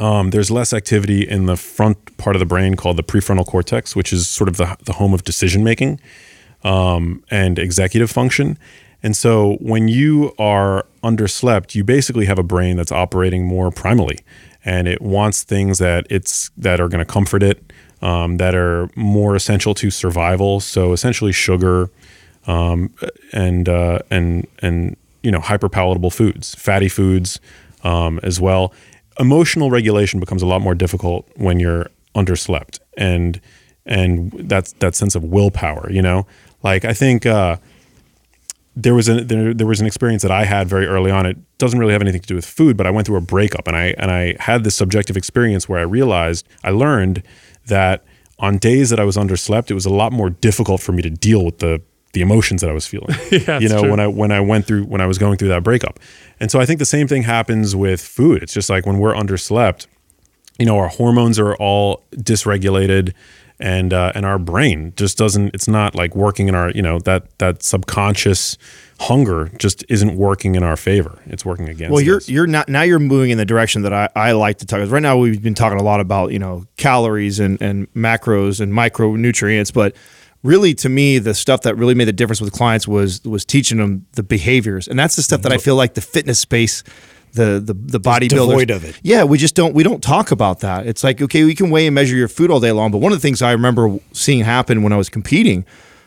[0.00, 3.96] um, there's less activity in the front part of the brain called the prefrontal cortex,
[3.96, 6.00] which is sort of the, the home of decision making
[6.64, 8.58] um, and executive function.
[9.02, 14.20] And so when you are underslept, you basically have a brain that's operating more primally,
[14.64, 17.72] and it wants things that it's that are going to comfort it,
[18.02, 20.60] um, that are more essential to survival.
[20.60, 21.90] So essentially, sugar
[22.46, 22.92] um,
[23.32, 27.40] and uh, and and you know hyper palatable foods, fatty foods
[27.82, 28.72] um, as well.
[29.18, 33.40] Emotional regulation becomes a lot more difficult when you're underslept, and
[33.86, 35.90] and that's that sense of willpower.
[35.90, 36.26] You know,
[36.62, 37.26] like I think.
[37.26, 37.56] Uh,
[38.76, 41.26] there was a there, there was an experience that I had very early on.
[41.26, 43.68] It doesn't really have anything to do with food, but I went through a breakup
[43.68, 47.22] and I and I had this subjective experience where I realized I learned
[47.66, 48.04] that
[48.38, 51.10] on days that I was underslept, it was a lot more difficult for me to
[51.10, 51.80] deal with the
[52.14, 53.16] the emotions that I was feeling.
[53.30, 53.90] Yeah, you know, true.
[53.90, 56.00] when I when I went through when I was going through that breakup.
[56.40, 58.42] And so I think the same thing happens with food.
[58.42, 59.86] It's just like when we're underslept,
[60.58, 63.12] you know, our hormones are all dysregulated
[63.60, 66.98] and uh, and our brain just doesn't it's not like working in our you know
[67.00, 68.58] that that subconscious
[69.00, 72.28] hunger just isn't working in our favor it's working against Well, you're us.
[72.28, 72.82] you're not now.
[72.82, 74.80] You're moving in the direction that I, I like to talk.
[74.80, 78.60] 'cause Right now, we've been talking a lot about you know calories and and macros
[78.60, 79.94] and micronutrients, but
[80.42, 83.78] really, to me, the stuff that really made the difference with clients was was teaching
[83.78, 86.82] them the behaviors, and that's the stuff that I feel like the fitness space.
[87.34, 88.98] The the the bodybuilders devoid of it.
[89.02, 90.86] Yeah, we just don't we don't talk about that.
[90.86, 93.12] It's like okay, we can weigh and measure your food all day long, but one
[93.12, 95.64] of the things I remember seeing happen when I was competing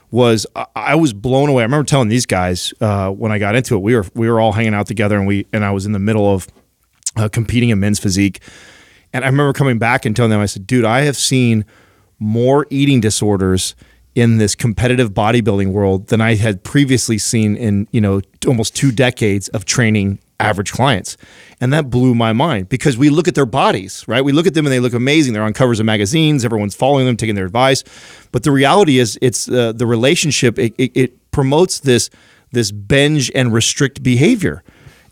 [0.09, 1.63] was I, I was blown away.
[1.63, 4.39] I remember telling these guys uh, when I got into it, we were we were
[4.39, 6.47] all hanging out together, and we and I was in the middle of
[7.17, 8.39] uh, competing in men's physique,
[9.11, 11.65] and I remember coming back and telling them, I said, "Dude, I have seen
[12.19, 13.75] more eating disorders."
[14.15, 18.91] in this competitive bodybuilding world than I had previously seen in, you know, almost two
[18.91, 21.17] decades of training average clients.
[21.59, 24.23] And that blew my mind because we look at their bodies, right?
[24.23, 25.33] We look at them and they look amazing.
[25.33, 27.83] They're on covers of magazines, everyone's following them, taking their advice.
[28.31, 32.09] But the reality is it's uh, the relationship it, it, it promotes this
[32.51, 34.63] this binge and restrict behavior.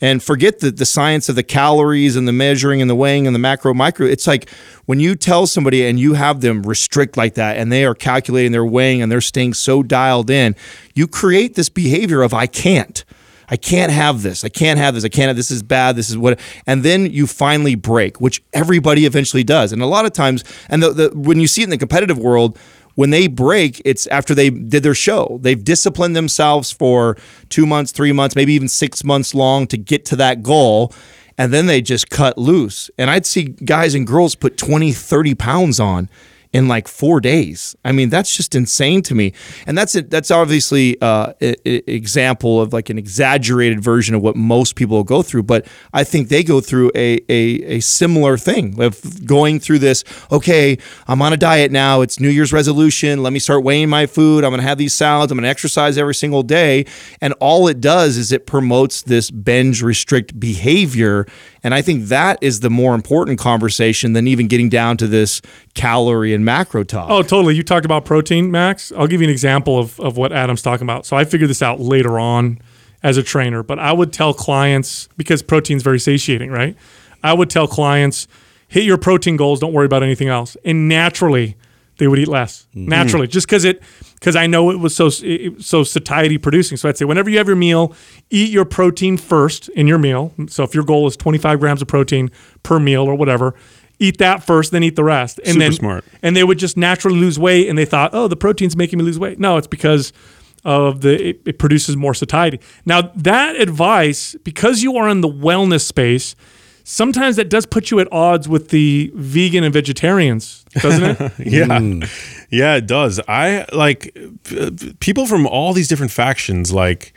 [0.01, 3.35] And forget the, the science of the calories and the measuring and the weighing and
[3.35, 4.05] the macro micro.
[4.05, 4.49] It's like
[4.85, 8.51] when you tell somebody and you have them restrict like that and they are calculating
[8.51, 10.55] their weighing and they're staying so dialed in,
[10.93, 13.03] you create this behavior of I can't.
[13.49, 14.43] I can't have this.
[14.43, 15.03] I can't have this.
[15.03, 15.95] I can't have this is bad.
[15.95, 19.71] This is what and then you finally break, which everybody eventually does.
[19.71, 22.17] And a lot of times and the, the when you see it in the competitive
[22.17, 22.57] world,
[22.95, 25.37] when they break, it's after they did their show.
[25.41, 27.17] They've disciplined themselves for
[27.49, 30.93] two months, three months, maybe even six months long to get to that goal.
[31.37, 32.89] And then they just cut loose.
[32.97, 36.09] And I'd see guys and girls put 20, 30 pounds on
[36.55, 37.75] in like four days.
[37.83, 39.33] I mean, that's just insane to me.
[39.67, 40.09] And that's it.
[40.09, 45.21] That's obviously uh, an example of like an exaggerated version of what most people go
[45.21, 45.43] through.
[45.43, 50.05] But I think they go through a, a, a similar thing of going through this.
[50.31, 50.77] Okay,
[51.09, 51.99] I'm on a diet now.
[51.99, 53.21] It's New Year's resolution.
[53.21, 54.45] Let me start weighing my food.
[54.45, 55.33] I'm going to have these salads.
[55.33, 56.85] I'm going to exercise every single day.
[57.19, 61.27] And all it does is it promotes this binge restrict behavior.
[61.63, 65.41] And I think that is the more important conversation than even getting down to this
[65.73, 67.09] calorie and macro talk.
[67.09, 67.55] Oh, totally.
[67.55, 68.91] You talked about protein, Max.
[68.93, 71.05] I'll give you an example of, of what Adam's talking about.
[71.05, 72.59] So I figured this out later on
[73.03, 76.77] as a trainer, but I would tell clients because protein's very satiating, right?
[77.23, 78.27] I would tell clients,
[78.67, 80.55] hit your protein goals, don't worry about anything else.
[80.63, 81.57] And naturally,
[81.97, 82.89] they would eat less mm-hmm.
[82.89, 83.81] naturally, just because it
[84.15, 86.77] because I know it was so it, so satiety producing.
[86.77, 87.95] So I'd say whenever you have your meal,
[88.29, 90.33] eat your protein first in your meal.
[90.47, 92.31] So if your goal is 25 grams of protein
[92.63, 93.55] per meal or whatever,
[93.99, 95.39] eat that first, then eat the rest.
[95.39, 96.05] And Super then smart.
[96.21, 99.05] and they would just naturally lose weight, and they thought, oh, the protein's making me
[99.05, 99.39] lose weight.
[99.39, 100.11] No, it's because
[100.63, 102.59] of the it, it produces more satiety.
[102.85, 106.35] Now that advice, because you are in the wellness space,
[106.83, 111.31] sometimes that does put you at odds with the vegan and vegetarians, doesn't it?
[111.39, 112.07] Yeah.
[112.51, 113.19] Yeah, it does.
[113.27, 117.13] I like p- people from all these different factions like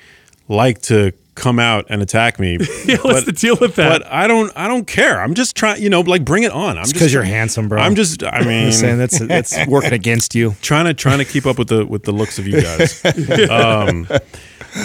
[0.49, 2.59] like to come out and attack me.
[2.87, 4.03] yeah, what's the deal with that?
[4.03, 5.21] But I don't I don't care.
[5.21, 6.77] I'm just trying, you know, like bring it on.
[6.77, 7.81] I'm just because you're handsome, bro.
[7.81, 10.55] I'm just I mean saying that's that's working against you.
[10.61, 13.05] trying to trying to keep up with the with the looks of you guys.
[13.51, 14.07] um,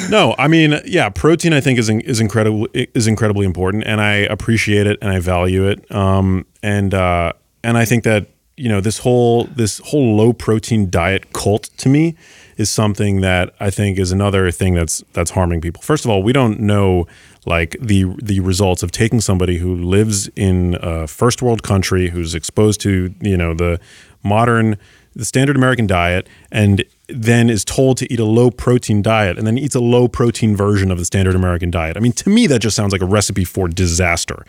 [0.10, 4.00] no, I mean, yeah, protein I think is in- is incredible is incredibly important, and
[4.00, 5.90] I appreciate it and I value it.
[5.94, 10.90] Um, and uh, and I think that you know this whole this whole low protein
[10.90, 12.16] diet cult to me
[12.58, 15.82] is something that I think is another thing that's that's harming people.
[15.82, 17.08] First of all, we don't know
[17.46, 22.36] like the the results of taking somebody who lives in a first world country who's
[22.36, 23.80] exposed to you know the
[24.24, 24.78] modern
[25.16, 29.46] the standard American diet and then is told to eat a low protein diet and
[29.46, 31.98] then eats a low protein version of the standard American diet.
[31.98, 34.46] I mean, to me, that just sounds like a recipe for disaster.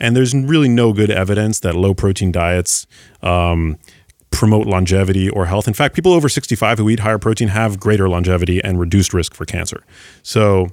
[0.00, 2.86] And there's really no good evidence that low protein diets
[3.22, 3.78] um,
[4.34, 5.68] promote longevity or health.
[5.68, 9.34] In fact, people over 65 who eat higher protein have greater longevity and reduced risk
[9.34, 9.84] for cancer.
[10.22, 10.68] So,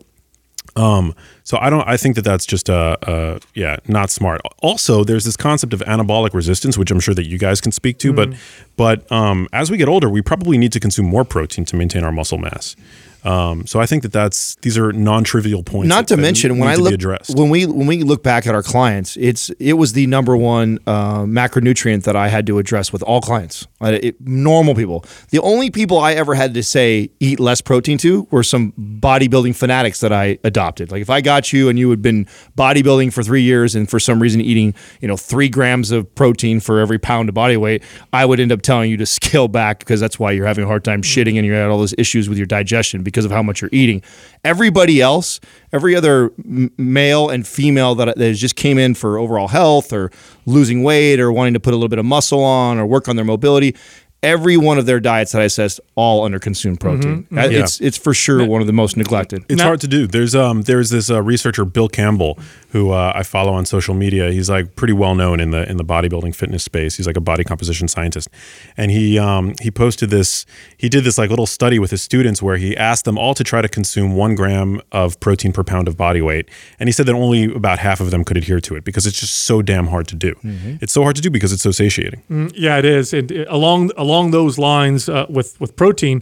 [0.76, 1.14] um,
[1.52, 1.86] so I don't.
[1.86, 4.40] I think that that's just uh, uh, yeah, not smart.
[4.60, 7.98] Also, there's this concept of anabolic resistance, which I'm sure that you guys can speak
[7.98, 8.14] to.
[8.14, 8.30] But,
[8.78, 12.06] but um, as we get older, we probably need to consume more protein to maintain
[12.06, 12.78] our muscle mass.
[13.24, 15.88] Um, so I think that that's these are non-trivial points.
[15.90, 17.00] Not that- to that mention when I look
[17.36, 20.80] when we when we look back at our clients, it's it was the number one
[20.88, 25.06] uh, macronutrient that I had to address with all clients, it- normal people.
[25.30, 29.56] The only people I ever had to say eat less protein to were some bodybuilding
[29.56, 30.92] fanatics that I adopted.
[30.92, 32.26] Like if I got you and you had been
[32.58, 36.60] bodybuilding for three years and for some reason eating you know three grams of protein
[36.60, 39.80] for every pound of body weight, I would end up telling you to scale back
[39.80, 41.06] because that's why you're having a hard time mm.
[41.06, 43.70] shitting and you had all those issues with your digestion because of how much you're
[43.74, 44.02] eating.
[44.44, 45.40] Everybody else,
[45.74, 50.12] every other male and female that, that has just came in for overall health or
[50.46, 53.16] losing weight or wanting to put a little bit of muscle on or work on
[53.16, 53.76] their mobility.
[54.24, 57.26] Every one of their diets that I assessed all under consumed protein.
[57.36, 59.44] Uh, It's it's for sure one of the most neglected.
[59.50, 60.06] It's Now- hard to do.
[60.06, 62.38] There's um there's this uh, researcher Bill Campbell
[62.70, 64.32] who uh, I follow on social media.
[64.32, 66.98] He's like pretty well known in the in the bodybuilding fitness space.
[66.98, 68.30] He's like a body composition scientist,
[68.78, 70.46] and he um he posted this.
[70.78, 73.44] He did this like little study with his students where he asked them all to
[73.44, 76.48] try to consume one gram of protein per pound of body weight,
[76.80, 79.20] and he said that only about half of them could adhere to it because it's
[79.20, 80.36] just so damn hard to do.
[80.80, 82.22] It's so hard to do because it's so satiating.
[82.56, 83.14] Yeah, it is.
[83.14, 86.22] And uh, along along those lines uh, with with protein,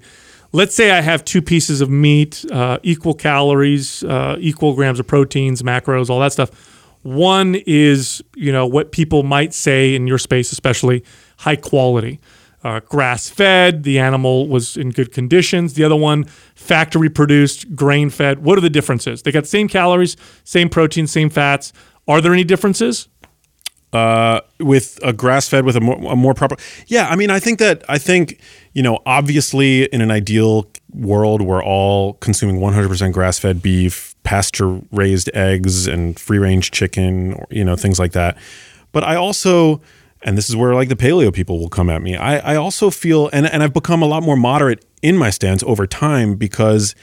[0.52, 5.08] let's say I have two pieces of meat, uh, equal calories, uh, equal grams of
[5.08, 6.52] proteins, macros, all that stuff.
[7.02, 11.04] One is you know what people might say in your space, especially
[11.38, 12.20] high quality.
[12.62, 15.74] Uh, grass fed, the animal was in good conditions.
[15.76, 16.26] The other one,
[16.56, 18.44] factory produced, grain fed.
[18.44, 19.24] What are the differences?
[19.24, 21.72] They got the same calories, same protein, same fats.
[22.06, 23.08] Are there any differences?
[23.94, 26.56] Uh, with a grass fed with a more, a more proper.
[26.88, 28.40] Yeah, I mean, I think that I think
[28.74, 34.80] you know, obviously, in an ideal world, we're all consuming 100% grass fed beef, pasture
[34.92, 38.38] raised eggs, and free range chicken, or you know, things like that.
[38.92, 39.82] But I also.
[40.22, 42.18] And this is where like the paleo people will come at me.
[42.18, 45.64] I, I also feel and, and I've become a lot more moderate in my stance
[45.64, 46.94] over time because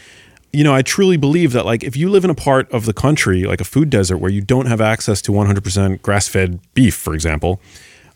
[0.53, 2.93] you know, I truly believe that like if you live in a part of the
[2.93, 7.15] country, like a food desert where you don't have access to 100% grass-fed beef, for
[7.15, 7.61] example,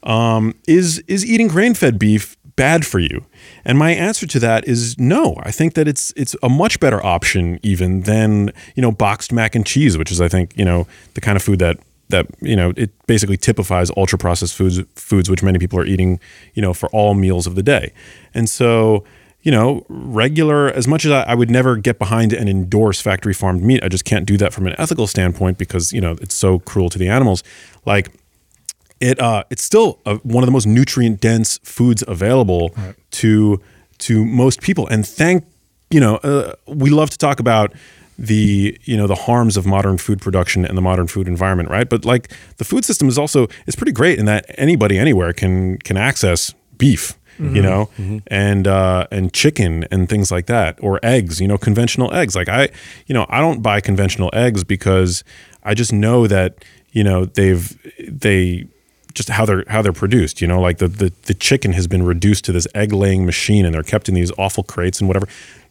[0.03, 3.25] um, is is eating grain-fed beef bad for you?
[3.65, 5.37] And my answer to that is no.
[5.43, 9.55] I think that it's it's a much better option even than you know boxed mac
[9.55, 11.79] and cheese, which is I think you know the kind of food that
[12.11, 16.21] that you know it basically typifies ultra processed foods foods which many people are eating
[16.55, 17.93] you know for all meals of the day
[18.35, 19.05] and so
[19.43, 23.33] you know regular as much as I, I would never get behind and endorse factory
[23.33, 26.35] farmed meat i just can't do that from an ethical standpoint because you know it's
[26.35, 27.43] so cruel to the animals.
[27.87, 28.11] Like
[29.01, 32.75] it uh it's still a, one of the most nutrient dense foods available
[33.13, 33.61] to
[33.99, 34.87] to most people.
[34.89, 35.45] And thank
[35.91, 37.73] you know uh, we love to talk about
[38.19, 41.89] the you know the harms of modern food production and the modern food environment right?
[41.89, 45.79] But like the food system is also is pretty great in that anybody anywhere can
[45.79, 47.63] can access beef you mm-hmm.
[47.63, 48.19] know mm-hmm.
[48.27, 52.49] and uh and chicken and things like that or eggs you know conventional eggs like
[52.49, 52.69] i
[53.07, 55.25] you know i don't buy conventional eggs because
[55.65, 58.67] i just know that you know they've they
[59.15, 60.41] just how they're how they're produced.
[60.41, 63.65] You know, like the the the chicken has been reduced to this egg laying machine,
[63.65, 65.27] and they're kept in these awful crates and whatever.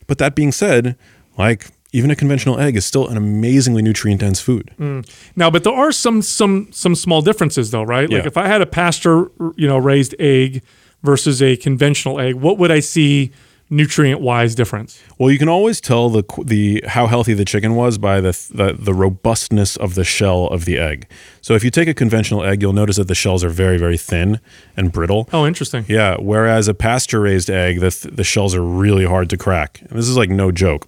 [0.07, 0.97] But that being said,
[1.37, 4.71] like even a conventional egg is still an amazingly nutrient dense food.
[4.79, 5.09] Mm.
[5.35, 8.09] Now, but there are some some some small differences though, right?
[8.09, 8.27] Like Yeah.
[8.27, 10.61] if I had a pasture, you know, raised egg
[11.03, 13.31] versus a conventional egg, what would I see
[13.69, 15.01] nutrient wise difference?
[15.17, 18.75] Well, you can always tell the the how healthy the chicken was by the, the
[18.77, 21.07] the robustness of the shell of the egg.
[21.41, 23.97] So if you take a conventional egg, you'll notice that the shells are very very
[23.97, 24.39] thin
[24.75, 25.29] and brittle.
[25.31, 25.85] Oh, interesting.
[25.87, 29.81] Yeah, whereas a pasture raised egg, the the shells are really hard to crack.
[29.81, 30.87] And this is like no joke.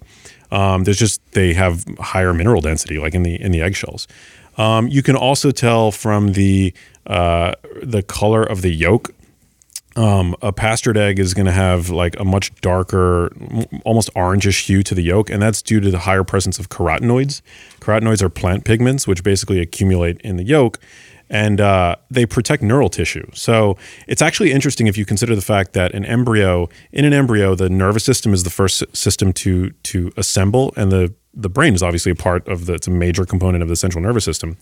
[0.51, 4.07] Um, there's just they have higher mineral density, like in the in the eggshells.
[4.57, 6.73] Um, you can also tell from the
[7.07, 9.11] uh, the color of the yolk
[9.95, 13.31] um, a pastured egg is going to have like a much darker,
[13.83, 17.41] almost orangish hue to the yolk, and that's due to the higher presence of carotenoids.
[17.79, 20.79] Carotenoids are plant pigments, which basically accumulate in the yolk,
[21.29, 23.25] and uh, they protect neural tissue.
[23.33, 23.77] So
[24.07, 27.69] it's actually interesting if you consider the fact that an embryo, in an embryo, the
[27.69, 32.11] nervous system is the first system to to assemble, and the the brain is obviously
[32.11, 34.57] a part of the, it's a major component of the central nervous system.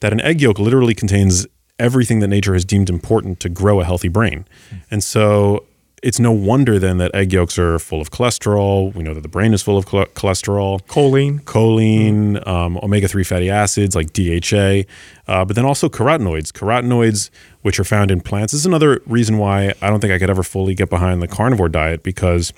[0.00, 1.46] That an egg yolk literally contains
[1.80, 4.46] everything that nature has deemed important to grow a healthy brain.
[4.90, 5.64] And so
[6.02, 8.94] it's no wonder then that egg yolks are full of cholesterol.
[8.94, 11.40] We know that the brain is full of chole- cholesterol, Choline.
[11.42, 14.84] choline, um, omega 3 fatty acids like DHA,
[15.28, 16.52] uh, but then also carotenoids.
[16.52, 17.28] Carotenoids,
[17.62, 20.30] which are found in plants, this is another reason why I don't think I could
[20.30, 22.52] ever fully get behind the carnivore diet because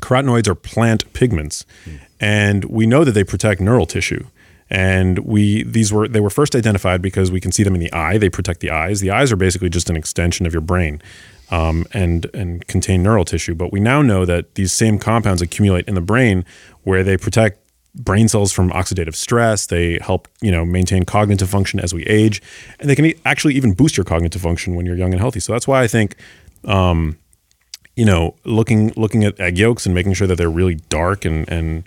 [0.00, 1.66] carotenoids are plant pigments
[2.20, 4.24] and we know that they protect neural tissue
[4.70, 7.92] and we these were they were first identified because we can see them in the
[7.92, 8.18] eye.
[8.18, 9.00] They protect the eyes.
[9.00, 11.02] The eyes are basically just an extension of your brain
[11.50, 13.54] um, and and contain neural tissue.
[13.54, 16.44] But we now know that these same compounds accumulate in the brain
[16.82, 17.60] where they protect
[17.94, 19.66] brain cells from oxidative stress.
[19.66, 22.42] They help you know maintain cognitive function as we age.
[22.78, 25.40] And they can actually even boost your cognitive function when you're young and healthy.
[25.40, 26.16] So that's why i think
[26.64, 27.16] um,
[27.98, 31.48] you know, looking looking at egg yolks and making sure that they're really dark and
[31.48, 31.82] and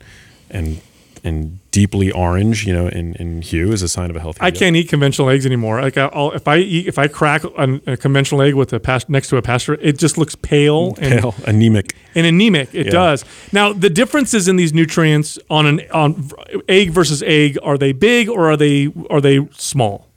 [0.49, 0.81] and
[1.23, 4.39] and deeply orange, you know, in, in hue is a sign of a healthy.
[4.41, 4.55] I yolk.
[4.57, 5.81] can't eat conventional eggs anymore.
[5.81, 9.07] Like I'll, if I eat, if I crack a, a conventional egg with a past
[9.09, 11.95] next to a pasture, it just looks pale and, pale, anemic.
[12.15, 12.73] and anemic.
[12.73, 12.91] It Yeah.
[12.91, 13.23] does.
[13.51, 16.29] Now the differences in these nutrients on an on
[16.67, 20.07] egg versus egg are they big or are they are they small?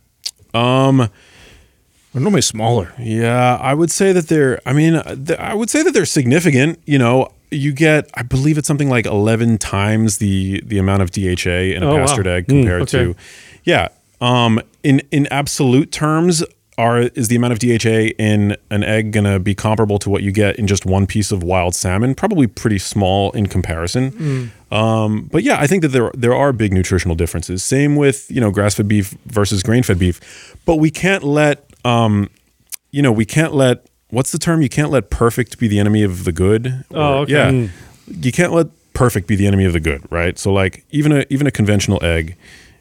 [0.55, 1.09] Um,
[2.13, 2.93] They're normally smaller.
[2.99, 4.61] yeah, I would say that they're.
[4.65, 5.03] I mean,
[5.39, 6.79] I would say that they're significant.
[6.87, 11.11] You know, you get, I believe it's something like eleven times the the amount of
[11.11, 12.31] DHA in a Oh, wow.
[12.33, 13.05] egg compared okay.
[13.13, 13.15] to,
[13.65, 13.89] yeah.
[14.21, 16.45] Um, in in absolute terms,
[16.77, 20.23] are is the amount of DHA in an egg going to be comparable to what
[20.23, 22.15] you get in just one piece of wild salmon?
[22.15, 24.51] Probably pretty small in comparison.
[24.73, 27.63] Um, but yeah, I think that there there are big nutritional differences.
[27.63, 31.65] Same with you know grass fed beef versus grain fed beef, but we can't let
[31.85, 32.29] um,
[32.91, 34.63] you know we can't let what's the term?
[34.63, 36.85] You can't let perfect be the enemy of the good.
[36.91, 37.33] Or- Oh, okay.
[37.33, 37.69] Yeah,
[38.07, 40.39] you can't let perfect be the enemy of the good, right?
[40.39, 42.37] So like even a even a conventional egg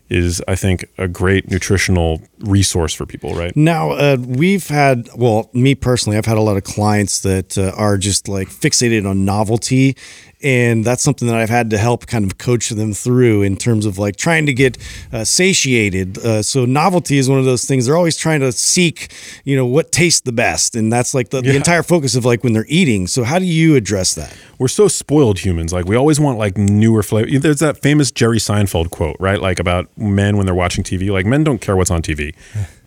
[0.09, 3.55] is I think a great nutritional resource for people, right?
[3.55, 7.71] Now, uh, we've had, well, me personally, I've had a lot of clients that uh,
[7.77, 9.95] are just like fixated on novelty.
[10.43, 13.85] And that's something that I've had to help kind of coach them through in terms
[13.85, 14.77] of like trying to get
[15.11, 16.17] uh, satiated.
[16.17, 19.13] Uh, so, novelty is one of those things they're always trying to seek,
[19.45, 20.75] you know, what tastes the best.
[20.75, 23.07] And that's like the, the entire focus of like when they're eating.
[23.07, 24.35] So, how do you address that?
[24.63, 25.73] we're so spoiled humans.
[25.73, 27.37] Like we always want like newer flavor.
[27.37, 29.41] There's that famous Jerry Seinfeld quote, right?
[29.41, 31.11] Like about men when they're watching TV.
[31.11, 32.33] Like men don't care what's on TV.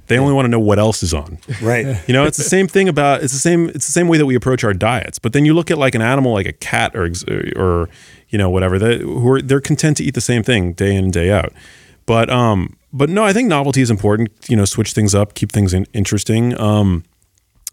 [0.07, 1.39] They only want to know what else is on.
[1.63, 1.87] Right.
[2.07, 4.27] You know, it's the same thing about it's the same it's the same way that
[4.27, 5.19] we approach our diets.
[5.19, 7.11] But then you look at like an animal like a cat or
[7.57, 7.89] or
[8.29, 11.05] you know whatever they who are they're content to eat the same thing day in
[11.05, 11.53] and day out.
[12.07, 14.31] But um but no, I think novelty is important.
[14.49, 16.59] You know, switch things up, keep things in, interesting.
[16.61, 17.05] Um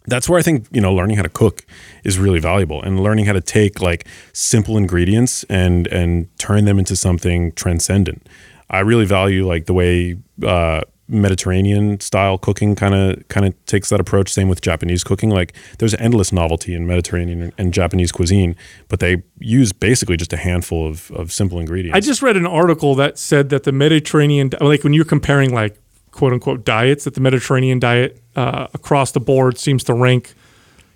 [0.06, 1.64] that's where I think you know learning how to cook
[2.04, 6.78] is really valuable, and learning how to take like simple ingredients and and turn them
[6.78, 8.26] into something transcendent.
[8.70, 13.90] I really value like the way uh, Mediterranean style cooking kind of kind of takes
[13.90, 14.32] that approach.
[14.32, 15.30] Same with Japanese cooking.
[15.30, 18.56] Like there's endless novelty in Mediterranean and, and Japanese cuisine,
[18.88, 21.96] but they use basically just a handful of, of simple ingredients.
[21.96, 25.78] I just read an article that said that the Mediterranean, like when you're comparing like
[26.10, 30.34] quote unquote diets, that the Mediterranean diet uh, across the board seems to rank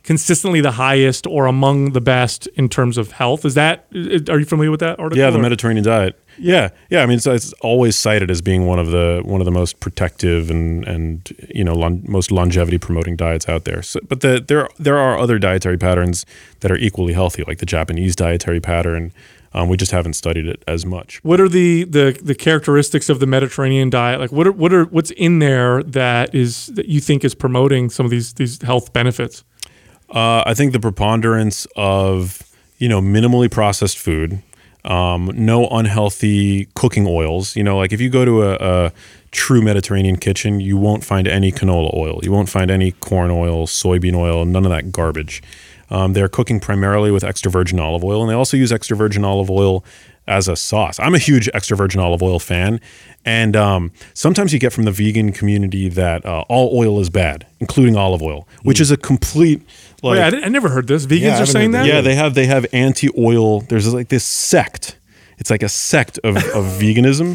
[0.09, 3.44] consistently the highest or among the best in terms of health.
[3.44, 3.84] Is that
[4.30, 5.18] are you familiar with that article?
[5.18, 6.18] Yeah, the Mediterranean diet.
[6.38, 7.02] Yeah, yeah.
[7.02, 9.80] I mean, so it's always cited as being one of the one of the most
[9.80, 13.82] protective and and you know lon- most longevity promoting diets out there.
[13.82, 16.24] So, but the, there there are other dietary patterns
[16.61, 19.12] that are equally healthy, like the Japanese dietary pattern.
[19.52, 21.22] Um, we just haven't studied it as much.
[21.22, 24.20] What are the, the the characteristics of the Mediterranean diet?
[24.20, 27.90] Like what are what are what's in there that is that you think is promoting
[27.90, 29.44] some of these these health benefits?
[30.11, 32.42] Uh, I think the preponderance of
[32.78, 34.42] you know minimally processed food,
[34.84, 37.56] um, no unhealthy cooking oils.
[37.56, 38.92] You know, like if you go to a, a
[39.30, 42.20] true Mediterranean kitchen, you won't find any canola oil.
[42.22, 45.42] You won't find any corn oil, soybean oil, none of that garbage.
[45.90, 49.24] Um, they're cooking primarily with extra virgin olive oil, and they also use extra virgin
[49.24, 49.84] olive oil
[50.29, 51.01] as a sauce.
[51.01, 52.81] I'm a huge extra virgin olive oil fan,
[53.24, 57.47] and um, sometimes you get from the vegan community that uh, all oil is bad,
[57.61, 59.62] including olive oil, which is a complete
[60.03, 61.07] like Wait, I, I never heard this.
[61.07, 61.83] Vegans Yeah, are saying that.
[61.83, 61.89] that.
[61.89, 63.62] yeah, they have they have anti-oil.
[63.62, 64.95] There's like this sect.
[65.39, 67.35] It's like a sect of, of veganism.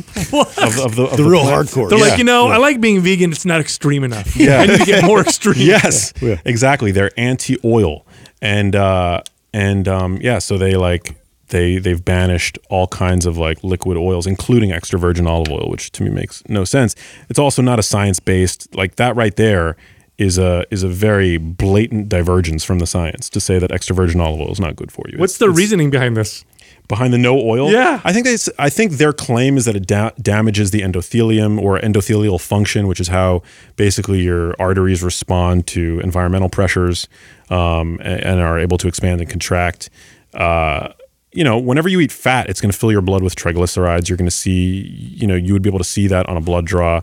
[0.62, 1.70] Of, of the, of The real plant.
[1.70, 1.90] hardcore.
[1.90, 2.06] They're Yeah.
[2.10, 3.32] like, you know, I like being vegan.
[3.32, 4.36] It's not extreme enough.
[4.36, 4.60] Yeah.
[4.60, 5.56] I need to get more extreme.
[5.58, 6.92] Yes, exactly.
[6.92, 8.06] They're anti-oil,
[8.42, 9.22] and uh,
[9.54, 11.16] and um, yeah, so they like
[11.54, 15.92] they they've banished all kinds of like liquid oils, including extra virgin olive oil, which
[15.94, 16.96] to me makes no sense.
[17.30, 19.78] It's also not a science-based like that right there.
[20.20, 24.22] Is a is a very blatant divergence from the science to say that extra virgin
[24.22, 25.18] olive oil is not good for you.
[25.18, 26.46] What's It's- the it's- reasoning behind this?
[26.88, 27.72] behind the no oil.
[27.72, 28.00] Yeah.
[28.04, 28.38] I think they.
[28.60, 33.00] I think their claim is that it da- damages the endothelium or endothelial function, which
[33.00, 33.42] is how
[33.76, 37.08] basically your arteries respond to environmental pressures
[37.50, 39.90] um, a- and, are able to expand and contract.
[40.34, 40.90] Uh,
[41.34, 44.08] you know, whenever you eat fat, it's going to fill your blood with triglycerides.
[44.08, 44.82] You're going to see,
[45.16, 47.02] you know, you would be able to see that on a blood draw.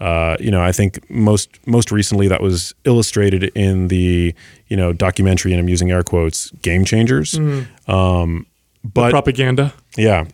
[0.00, 4.34] Uh, you know, I think most most recently that was illustrated in the
[4.66, 7.38] you know documentary, and I'm using air quotes, Game Changers.
[7.86, 8.46] Um,
[8.84, 9.72] but Propaganda.
[9.96, 10.26] yeah.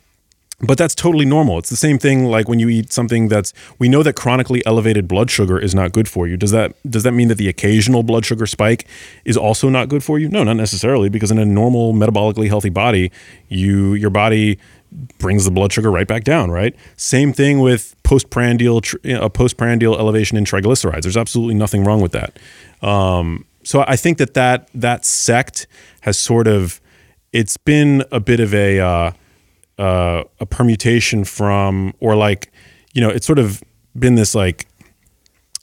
[0.60, 1.58] But that's totally normal.
[1.58, 5.06] It's the same thing like when you eat something that's we know that chronically elevated
[5.06, 6.36] blood sugar is not good for you.
[6.36, 8.84] Does that does that mean that the occasional blood sugar spike
[9.24, 10.28] is also not good for you?
[10.28, 13.12] No, not necessarily because in a normal metabolically healthy body,
[13.48, 14.58] you your body
[15.18, 16.74] brings the blood sugar right back down, right?
[16.96, 21.02] Same thing with postprandial a postprandial elevation in triglycerides.
[21.02, 22.36] There's absolutely nothing wrong with that.
[22.82, 25.68] Um, so I think that that that sect
[26.00, 26.80] has sort of
[27.32, 29.12] it's been a bit of a uh,
[29.78, 32.52] uh, a permutation from or like
[32.94, 33.62] you know it's sort of
[33.98, 34.66] been this like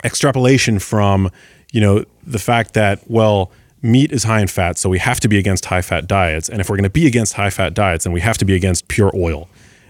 [0.04, 1.30] extrapolation from
[1.72, 3.52] you know the fact that well
[3.82, 6.50] meat is high in fat so we have to be against high fat diets.
[6.50, 8.56] And if we're going to be against high fat diets then we have to be
[8.56, 9.50] against pure oil.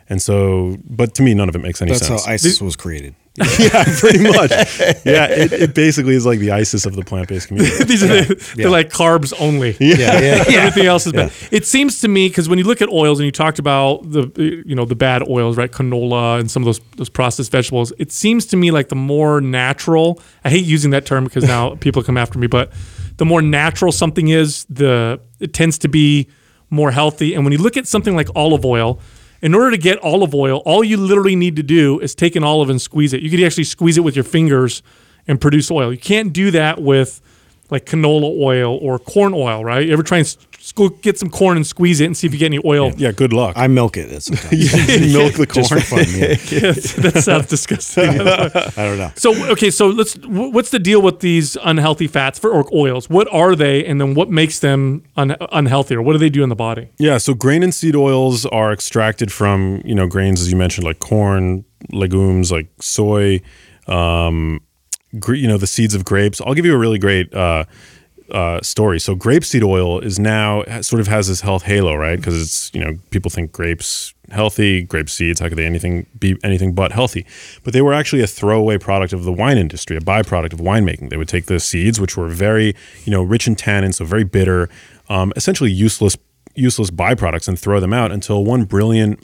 [0.09, 2.25] And so but to me none of it makes any That's sense.
[2.25, 3.15] How ISIS was created.
[3.59, 4.49] yeah pretty much
[5.05, 8.53] yeah it, it basically is like the isis of the plant-based community These are the,
[8.55, 9.75] they're like carbs only.
[9.79, 11.31] Yeah, yeah, Everything else is bad.
[11.51, 14.63] It seems to me because when you look at oils and you talked about the
[14.65, 15.71] you know the bad oils, right?
[15.71, 17.93] Canola and some of those those processed vegetables.
[17.97, 20.21] It seems to me like the more natural.
[20.43, 22.71] I hate using that term because now people come after me, but
[23.17, 26.27] the more natural something is, the it tends to be
[26.69, 27.33] more healthy.
[27.33, 28.99] And when you look at something like olive oil.
[29.41, 32.43] In order to get olive oil, all you literally need to do is take an
[32.43, 33.21] olive and squeeze it.
[33.21, 34.81] You could actually squeeze it with your fingers
[35.27, 35.91] and produce oil.
[35.91, 37.21] You can't do that with
[37.69, 39.85] like canola oil or corn oil, right?
[39.85, 42.33] You ever try and s- squ- get some corn and squeeze it and see if
[42.33, 42.91] you get any oil?
[42.97, 44.11] yeah good luck I milk it.
[44.11, 44.73] It's sometimes.
[45.13, 46.05] milk the corn Just for fun.
[46.09, 46.71] Yeah.
[47.11, 48.09] that sounds disgusting.
[48.09, 49.11] I don't know.
[49.15, 50.13] so, okay, so let's.
[50.15, 53.09] wh- What's the deal with these unhealthy fats for or oils?
[53.09, 56.43] What are they, and then what makes them un- unhealthy, or what do they do
[56.43, 56.89] in the body?
[56.97, 60.85] Yeah, so grain and seed oils are extracted from you know grains as you mentioned
[60.85, 63.41] like corn, legumes like soy,
[63.87, 64.64] um, gre-
[65.29, 66.41] you know the seeds of grapes.
[66.41, 67.65] I'll give you a really great uh,
[68.31, 68.99] uh, story.
[68.99, 72.17] So grapeseed oil is now sort of has this health halo, right?
[72.17, 75.39] Because it's you know people think grapes healthy, grape seeds.
[75.39, 77.25] How could they anything be anything but healthy?
[77.63, 81.09] But they were actually a throwaway product of the wine industry, a byproduct of winemaking.
[81.09, 84.23] They would take the seeds, which were very you know rich in tannin, so very
[84.23, 84.69] bitter,
[85.09, 86.17] um, essentially useless
[86.55, 89.19] useless byproducts, and throw them out until one brilliant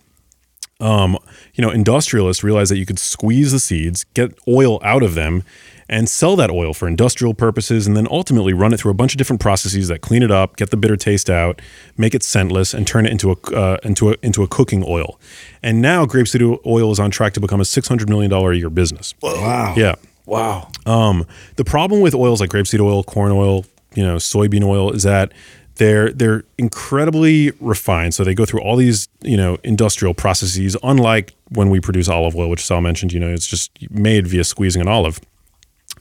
[0.82, 1.18] um,
[1.54, 5.44] you know, industrialists realized that you could squeeze the seeds, get oil out of them,
[5.92, 9.14] and sell that oil for industrial purposes, and then ultimately run it through a bunch
[9.14, 11.62] of different processes that clean it up, get the bitter taste out,
[11.98, 15.20] make it scentless, and turn it into a uh, into a into a cooking oil.
[15.62, 18.58] And now grapeseed oil is on track to become a six hundred million dollar a
[18.58, 19.14] year business.
[19.22, 19.76] Wow.
[19.78, 19.96] Yeah.
[20.26, 20.70] Wow.
[20.86, 21.26] Um,
[21.58, 25.34] the problem with oils like grapeseed oil, corn oil, you know, soybean oil is that
[25.76, 28.14] they're they're incredibly refined.
[28.14, 30.78] So they go through all these you know industrial processes.
[30.84, 34.46] Unlike when we produce olive oil, which Sal mentioned, you know, it's just made via
[34.46, 35.20] squeezing an olive.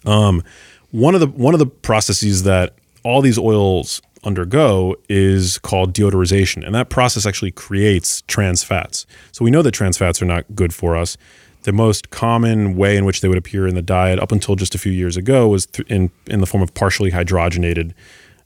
[0.07, 0.42] Um,
[0.90, 2.74] one of the one of the processes that
[3.05, 9.07] all these oils undergo is called deodorization, and that process actually creates trans fats.
[9.32, 11.16] So we know that trans fats are not good for us.
[11.62, 14.74] The most common way in which they would appear in the diet up until just
[14.74, 17.92] a few years ago was th- in in the form of partially hydrogenated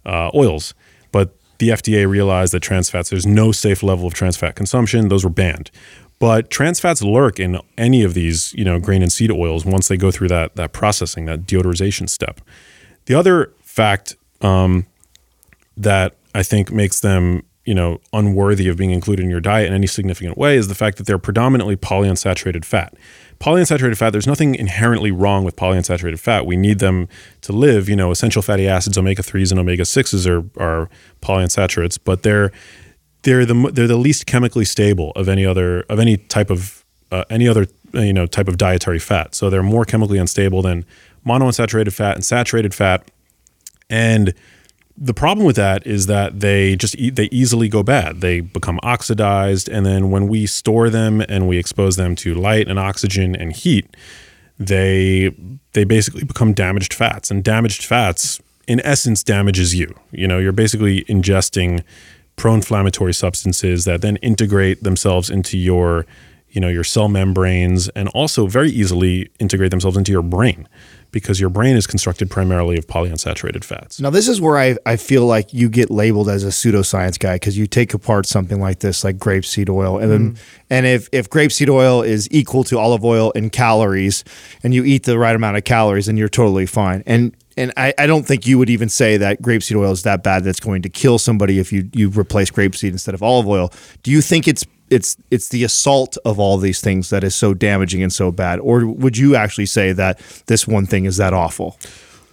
[0.05, 0.75] uh, oils.
[1.13, 5.09] But the FDA realized that trans fats, there's no safe level of trans fat consumption.
[5.09, 5.71] Those were banned.
[6.25, 9.89] But trans fats lurk in any of these, you know, grain and seed oils once
[9.89, 12.41] they go through that that processing, that deodorization step.
[13.05, 14.87] The other fact um,
[15.77, 19.75] that I think makes them, you know, unworthy of being included in your diet in
[19.75, 22.95] any significant way is the fact that they're predominantly polyunsaturated fat.
[23.39, 26.47] Polyunsaturated fat, there's nothing inherently wrong with polyunsaturated fat.
[26.47, 27.07] We need them
[27.43, 27.87] to live.
[27.87, 30.89] You know, essential fatty acids, omega 3s and omega 6s are, are
[31.21, 32.51] polyunsaturates, but they're
[33.25, 37.25] they're the they're the least chemically stable of any other of any type of uh,
[37.29, 39.35] any other you know type of dietary fat.
[39.35, 40.85] So they're more chemically unstable than
[41.27, 43.11] monounsaturated fat and saturated fat.
[43.91, 44.35] And
[44.97, 48.21] the problem with that is that they just e- they easily go bad.
[48.21, 52.69] They become oxidized, and then when we store them and we expose them to light
[52.69, 53.97] and oxygen and heat,
[54.59, 55.35] they
[55.73, 57.31] they basically become damaged fats.
[57.31, 59.95] And damaged fats, in essence, damages you.
[60.13, 61.83] You know, you're basically ingesting
[62.37, 66.07] pro-inflammatory substances that then integrate themselves into your
[66.49, 70.69] you know your cell membranes and also very easily integrate themselves into your brain
[71.15, 74.01] because your brain is constructed primarily of polyunsaturated fats.
[74.01, 77.37] Now, this is where I, I feel like you get labeled as a pseudoscience guy
[77.37, 80.43] because you take apart something like this, like grapeseed oil, and then mm-hmm.
[80.71, 84.25] and if if grapeseed oil is equal to olive oil in calories,
[84.65, 87.05] and you eat the right amount of calories, then you're totally fine.
[87.07, 90.23] And and I, I don't think you would even say that grapeseed oil is that
[90.23, 93.73] bad that's going to kill somebody if you you replace grapeseed instead of olive oil.
[94.03, 97.55] Do you think it's it's it's the assault of all these things that is so
[97.55, 101.33] damaging and so bad, or would you actually say that this one thing is that
[101.33, 101.79] awful?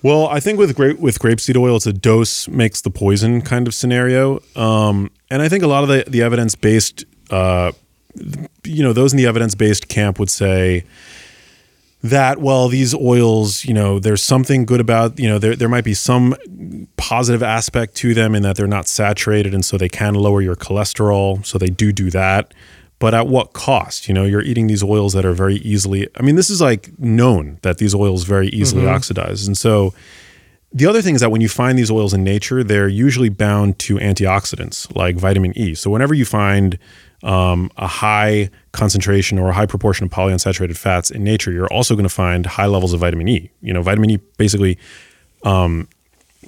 [0.04, 3.68] Well, I think with grape with grapeseed oil, it's a dose makes the poison kind
[3.68, 7.72] of scenario, um, and I think a lot of the the evidence based, uh,
[8.64, 10.86] you know, those in the evidence based camp would say
[12.04, 15.84] that well these oils you know there's something good about you know there, there might
[15.84, 16.36] be some
[16.98, 20.56] positive aspect to them in that they're not saturated and so they can lower your
[20.56, 21.46] cholesterol.
[21.46, 22.54] So they do do that.
[23.00, 24.08] But at what cost?
[24.08, 26.98] You know you're eating these oils that are very easily i mean this is like
[27.00, 28.96] known that these oils very easily mm-hmm.
[28.96, 29.46] oxidize.
[29.46, 29.94] And so
[30.74, 33.78] the other thing is that when you find these oils in nature, they're usually bound
[33.80, 35.76] to antioxidants like vitamin E.
[35.76, 36.80] So whenever you find
[37.24, 41.96] um, a high concentration or a high proportion of polyunsaturated fats in nature, you're also
[41.96, 43.52] going to find high levels of vitamin E.
[43.62, 44.78] You know, vitamin E basically
[45.44, 45.88] um,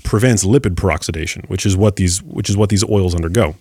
[0.03, 3.55] prevents lipid peroxidation, which is what these which is what these oils undergo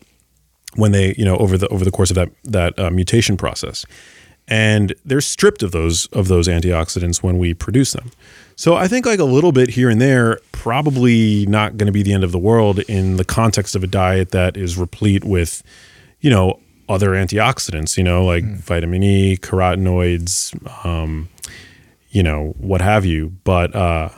[0.75, 3.85] when they you know over the over the course of that that uh, mutation process
[4.49, 8.11] and they're stripped of those of those antioxidants when we produce them
[8.57, 12.03] so i think like a little bit here and there probably not going to be
[12.03, 15.63] the end of the world in the context of a diet that is replete with
[16.21, 16.59] you know
[16.93, 21.29] other antioxidants you know like vitamin e carotenoids um,
[22.13, 23.33] you know what have you.
[23.43, 24.11] But uh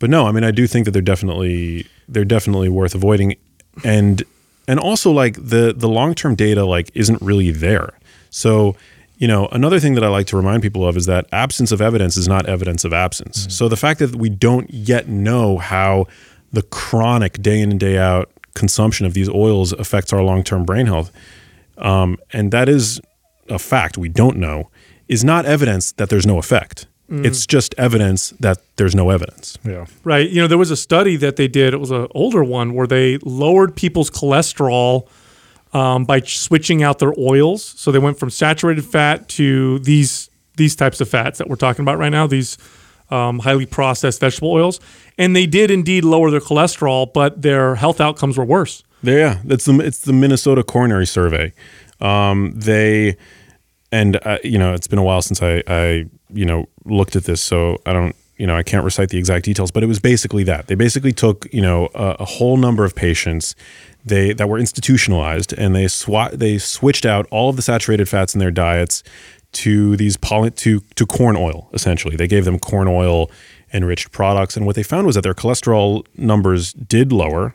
[0.00, 3.36] but no i mean i do think that they're definitely they're definitely worth avoiding.
[3.82, 4.22] And
[4.68, 7.98] and also like the the long-term data like isn't really there.
[8.30, 8.76] So
[9.16, 11.80] you know another thing that i like to remind people of is that absence of
[11.80, 13.46] evidence is not evidence of absence.
[13.56, 16.06] So the fact that we don't yet know how
[16.52, 20.86] the chronic day in and day out consumption of these oils affects our long-term brain
[20.86, 21.10] health
[21.78, 23.00] um, and that is
[23.48, 24.70] a fact we don't know
[25.08, 29.86] is not evidence that there's no effect it's just evidence that there's no evidence Yeah.
[30.02, 30.28] Right.
[30.28, 31.72] You know, there was a study that they did.
[31.72, 35.06] It was an older one where they lowered people's cholesterol
[35.72, 37.62] um, by switching out their oils.
[37.62, 41.84] So they went from saturated fat to these these types of fats that we're talking
[41.84, 42.26] about right now.
[42.26, 42.56] These
[43.10, 44.80] um, highly processed vegetable oils,
[45.18, 48.82] and they did indeed lower their cholesterol, but their health outcomes were worse.
[49.02, 51.52] Yeah, that's the it's the Minnesota Coronary Survey.
[52.00, 53.16] Um, they
[53.92, 57.24] and uh, you know it's been a while since I I you know looked at
[57.24, 59.98] this, so I don't you know I can't recite the exact details, but it was
[59.98, 63.54] basically that they basically took you know a, a whole number of patients
[64.04, 68.34] they that were institutionalized and they swat they switched out all of the saturated fats
[68.34, 69.02] in their diets
[69.54, 72.16] to these poly to to corn oil essentially.
[72.16, 73.30] They gave them corn oil
[73.72, 77.54] enriched products and what they found was that their cholesterol numbers did lower,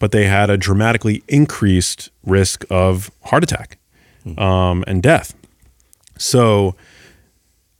[0.00, 3.78] but they had a dramatically increased risk of heart attack
[4.36, 5.34] um, and death.
[6.18, 6.74] So,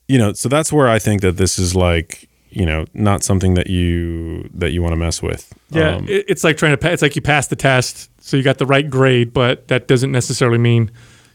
[0.09, 3.55] you know, so that's where I think that this is like, you know, not something
[3.55, 5.53] that you that you want to mess with.
[5.71, 6.79] Yeah, Um, it's like trying to.
[6.79, 9.87] Pa- it's like you passed the test, so you got the right grade, but that
[9.89, 10.91] doesn't necessarily mean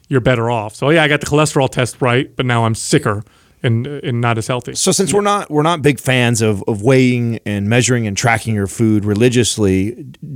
[0.07, 0.75] you're better off.
[0.75, 3.23] So yeah, I got the cholesterol test right, but now I'm sicker,
[3.63, 4.75] and and not as healthy.
[4.75, 8.53] So since we're not we're not big fans of of weighing and measuring and tracking
[8.55, 9.91] your food religiously,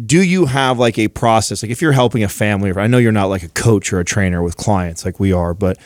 [0.05, 1.63] do you have like a process?
[1.63, 4.05] Like if you're helping a family, I know you're not like a coach or a
[4.05, 5.77] trainer with clients like we are, but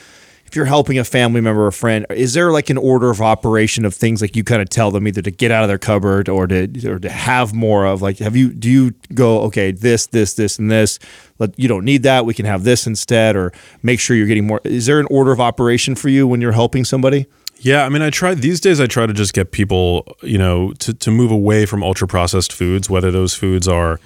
[0.53, 3.85] if you're helping a family member or friend, is there like an order of operation
[3.85, 6.29] of things like you kind of tell them either to get out of their cupboard
[6.29, 8.03] or to or to have more of?
[8.03, 10.99] Like, have you do you go okay this this this and this?
[11.39, 12.27] But you don't need that.
[12.27, 13.51] We can have this instead, or
[13.81, 14.61] make sure you're getting more.
[14.63, 17.25] Is there an order of operation for you when you're helping somebody?
[17.57, 18.79] Yeah, I mean, I try these days.
[18.79, 22.53] I try to just get people, you know, to to move away from ultra processed
[22.53, 23.99] foods, whether those foods are,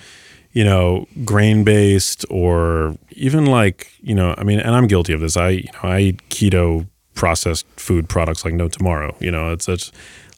[0.54, 5.20] you know, grain based or even like, you know, I mean, and I'm guilty of
[5.20, 5.38] this.
[5.38, 9.16] I, you know, I eat keto processed food products like no tomorrow.
[9.20, 9.92] You know, it's it's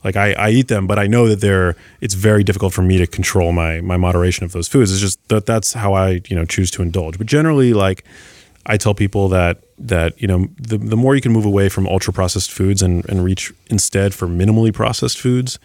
[0.04, 1.76] like I, I eat them, but I know that they're.
[2.02, 4.92] It's very difficult for me to control my my moderation of those foods.
[4.92, 7.18] It's just that that's how I you know choose to indulge.
[7.18, 8.06] But generally, like
[8.66, 11.88] I tell people that that you know the the more you can move away from
[11.88, 15.60] ultra processed foods and and reach instead for minimally processed foods,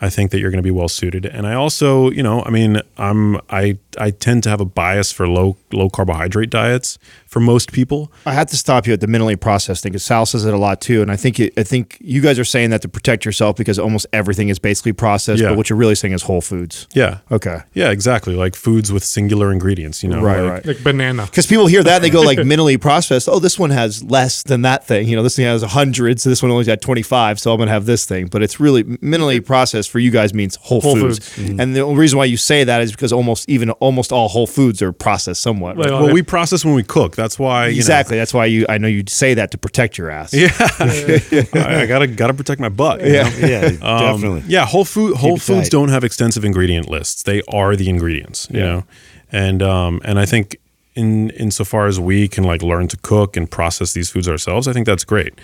[0.00, 1.24] I think that you're going to be well suited.
[1.24, 5.10] And I also, you know, I mean, I'm I I tend to have a bias
[5.12, 6.98] for low low carbohydrate diets
[7.36, 8.10] for most people.
[8.24, 10.56] I have to stop you at the mentally processed thing because Sal says it a
[10.56, 13.26] lot too, and I think it, I think you guys are saying that to protect
[13.26, 15.42] yourself because almost everything is basically processed.
[15.42, 15.50] Yeah.
[15.50, 16.88] But what you're really saying is whole foods.
[16.94, 17.18] Yeah.
[17.30, 17.58] Okay.
[17.74, 18.34] Yeah, exactly.
[18.34, 20.22] Like foods with singular ingredients, you know.
[20.22, 20.66] Right, like- right.
[20.66, 21.26] Like banana.
[21.26, 23.28] Because people hear that and they go like mentally processed.
[23.28, 25.06] Oh, this one has less than that thing.
[25.06, 27.38] You know, this thing has hundred, so this one only got twenty five.
[27.38, 28.28] So I'm gonna have this thing.
[28.28, 31.18] But it's really mentally processed for you guys means whole, Whole foods.
[31.28, 31.50] foods.
[31.50, 31.60] Mm-hmm.
[31.60, 34.46] And the only reason why you say that is because almost even almost all whole
[34.46, 35.76] foods are processed somewhat.
[35.76, 35.90] right?
[35.90, 37.14] Well, Well, we process when we cook.
[37.16, 38.16] That's why you know, exactly.
[38.16, 38.66] That's why you.
[38.68, 40.32] I know you say that to protect your ass.
[40.32, 40.48] Yeah.
[40.78, 43.00] I, I gotta gotta protect my butt.
[43.04, 43.28] you Yeah.
[43.28, 43.46] know?
[43.48, 44.42] Yeah, Um, definitely.
[44.46, 45.70] Yeah, whole food whole it foods tight.
[45.72, 47.22] don't have extensive ingredient lists.
[47.24, 48.84] They are the ingredients, you know.
[49.32, 50.56] And um and I think
[50.94, 54.72] in insofar as we can like learn to cook and process these foods ourselves, I
[54.72, 55.34] think that's great.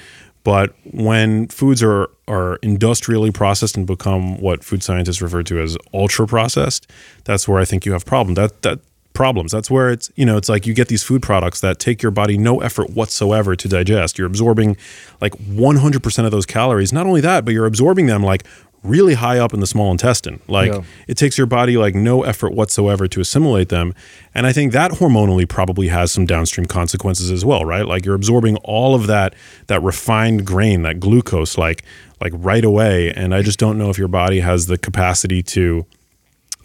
[0.44, 5.76] But when foods are are industrially processed and become what food scientists refer to as
[5.94, 6.90] ultra processed,
[7.24, 8.34] that's where I think you have problem.
[8.34, 8.80] That that
[9.12, 9.52] problems.
[9.52, 12.10] That's where it's you know it's like you get these food products that take your
[12.12, 14.18] body no effort whatsoever to digest.
[14.18, 14.76] You're absorbing
[15.20, 16.92] like 100% of those calories.
[16.92, 18.44] Not only that, but you're absorbing them like
[18.82, 20.40] really high up in the small intestine.
[20.48, 20.82] Like Yeah.
[21.06, 23.94] it takes your body like no effort whatsoever to assimilate them.
[24.34, 27.86] And I think that hormonally probably has some downstream consequences as well, right?
[27.86, 29.34] Like you're absorbing all of that
[29.68, 31.84] that refined grain, that glucose like
[32.20, 35.86] like right away and I just don't know if your body has the capacity to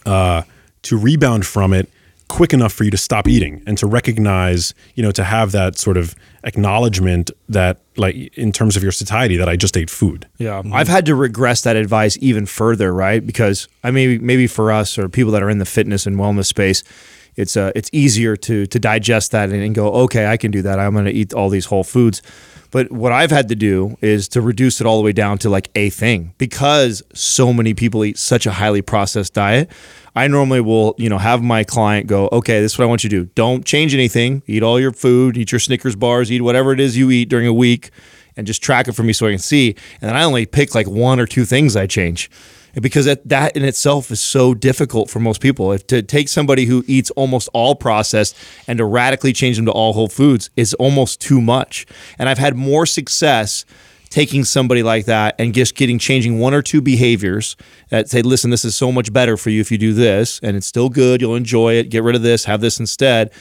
[0.06, 0.43] uh,
[0.84, 1.89] to rebound from it
[2.28, 5.78] quick enough for you to stop eating and to recognize, you know, to have that
[5.78, 10.28] sort of acknowledgement that, like, in terms of your satiety, that I just ate food.
[10.38, 13.26] Yeah, I've had to regress that advice even further, right?
[13.26, 16.46] Because I mean, maybe for us or people that are in the fitness and wellness
[16.46, 16.84] space,
[17.36, 20.62] it's uh, it's easier to to digest that and, and go, okay, I can do
[20.64, 20.80] that.
[20.80, 22.22] I'm going to eat all these whole foods.
[22.72, 25.50] But what I've had to do is to reduce it all the way down to
[25.50, 29.70] like a thing because so many people eat such a highly processed diet.
[30.18, 33.03] I normally will, you know, have my client go, okay, this is what I want
[33.03, 33.30] you to do.
[33.36, 34.41] Don't change anything.
[34.47, 37.45] Eat all your food, eat your Snickers bars, eat whatever it is you eat during
[37.45, 37.91] a week
[38.36, 39.76] and just track it for me so I can see.
[40.01, 42.32] And then I only pick like one or two things I change.
[42.74, 45.72] Because that, that in itself is so difficult for most people.
[45.72, 48.36] If to take somebody who eats almost all processed
[48.68, 51.86] and to radically change them to all whole foods is almost too much.
[52.18, 53.65] And I've had more success
[54.10, 57.55] taking somebody like that and just getting changing one or two behaviors
[57.89, 60.55] that say, listen, this is so much better for you if you do this, and
[60.55, 63.32] it's still good, you'll enjoy it, get rid of this, have this instead.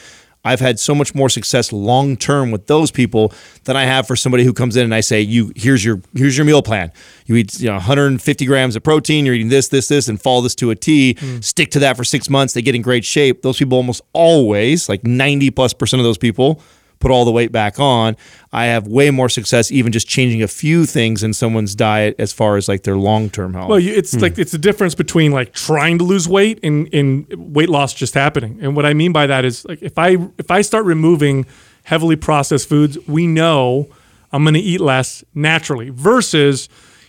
[0.47, 3.33] I've had so much more success long term with those people
[3.65, 6.37] than I have for somebody who comes in and I say, "You here's your here's
[6.37, 6.91] your meal plan.
[7.25, 9.25] You eat you know 150 grams of protein.
[9.25, 11.17] You're eating this, this, this, and follow this to a T.
[11.19, 11.41] Hmm.
[11.41, 12.53] Stick to that for six months.
[12.53, 13.41] They get in great shape.
[13.41, 16.61] Those people almost always, like 90 plus percent of those people,
[16.99, 18.15] put all the weight back on.
[18.51, 22.33] I have way more success even just changing a few things in someone's diet as
[22.33, 23.69] far as like their long term health.
[23.69, 24.21] Well, you, it's hmm.
[24.21, 28.13] like it's a difference between like trying to lose weight and, and weight loss just
[28.13, 28.59] happening.
[28.61, 31.45] And what I mean by that is like if I if I start removing
[31.83, 33.87] heavily processed foods, we know
[34.31, 36.67] I'm going to eat less naturally versus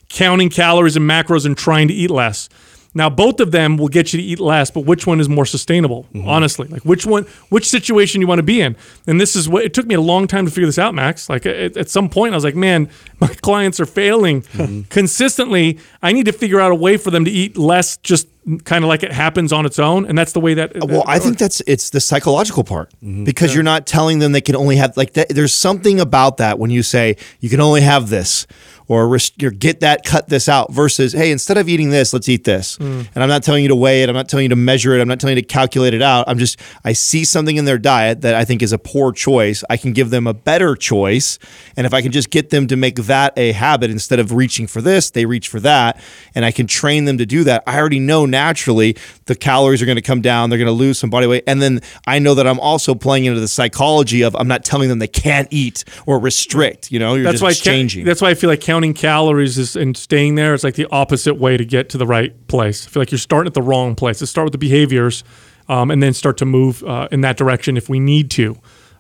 [0.09, 2.49] counting calories and macros and trying to eat less.
[2.95, 5.45] Now, both of them will get you to eat less, but which one is more
[5.45, 6.05] sustainable?
[6.15, 6.29] Mm-hmm.
[6.29, 8.77] Honestly, like which one, which situation you want to be in?
[9.07, 11.29] And this is what it took me a long time to figure this out, Max.
[11.29, 12.89] Like at, at some point, I was like, man,
[13.21, 14.83] my clients are failing mm-hmm.
[14.89, 15.79] consistently.
[16.03, 18.27] I need to figure out a way for them to eat less, just
[18.65, 20.07] kind of like it happens on its own.
[20.07, 20.75] And that's the way that.
[20.75, 23.25] Uh, well, I think that's it's the psychological part mm-hmm.
[23.25, 26.59] because you're not telling them they can only have like that, there's something about that
[26.59, 28.47] when you say you can only have this
[28.89, 29.17] or
[29.59, 32.77] get that, cut this out versus, hey, instead of eating this, let's eat this.
[32.77, 33.03] Hmm.
[33.15, 34.09] And I'm not telling you to weigh it.
[34.09, 35.01] I'm not telling you to measure it.
[35.01, 36.25] I'm not telling you to calculate it out.
[36.27, 39.63] I'm just, I see something in their diet that I think is a poor choice.
[39.69, 41.39] I can give them a better choice.
[41.77, 44.67] And if I can just get them to make that a habit instead of reaching
[44.67, 46.01] for this, they reach for that.
[46.35, 47.65] And I can train them to do that.
[47.67, 50.49] I already know naturally the calories are going to come down.
[50.49, 51.45] They're going to lose some body weight.
[51.47, 54.89] And then I know that I'm also playing into the psychology of I'm not telling
[54.89, 56.91] them they can't eat or restrict.
[56.91, 58.07] You know, you're that's just why exchanging.
[58.07, 61.35] That's why I feel like counting calories is and staying there is like the opposite
[61.35, 62.87] way to get to the right place.
[62.87, 64.21] I feel like you're starting at the wrong place.
[64.21, 65.25] Let's start with the behaviors,
[65.69, 68.57] um, and then start to move uh, in that direction if we need to.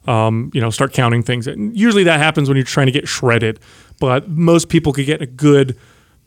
[0.06, 1.46] Um, you know, start counting things.
[1.46, 3.60] And usually that happens when you're trying to get shredded,
[4.00, 5.76] but most people could get a good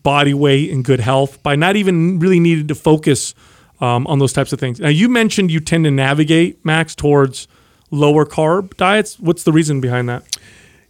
[0.04, 3.34] body weight and good health by not even really needing to focus
[3.80, 4.80] um, on those types of things.
[4.80, 7.47] Now, you mentioned you tend to navigate Max towards
[7.89, 9.20] lower carb diets.
[9.20, 10.24] What's the reason behind that?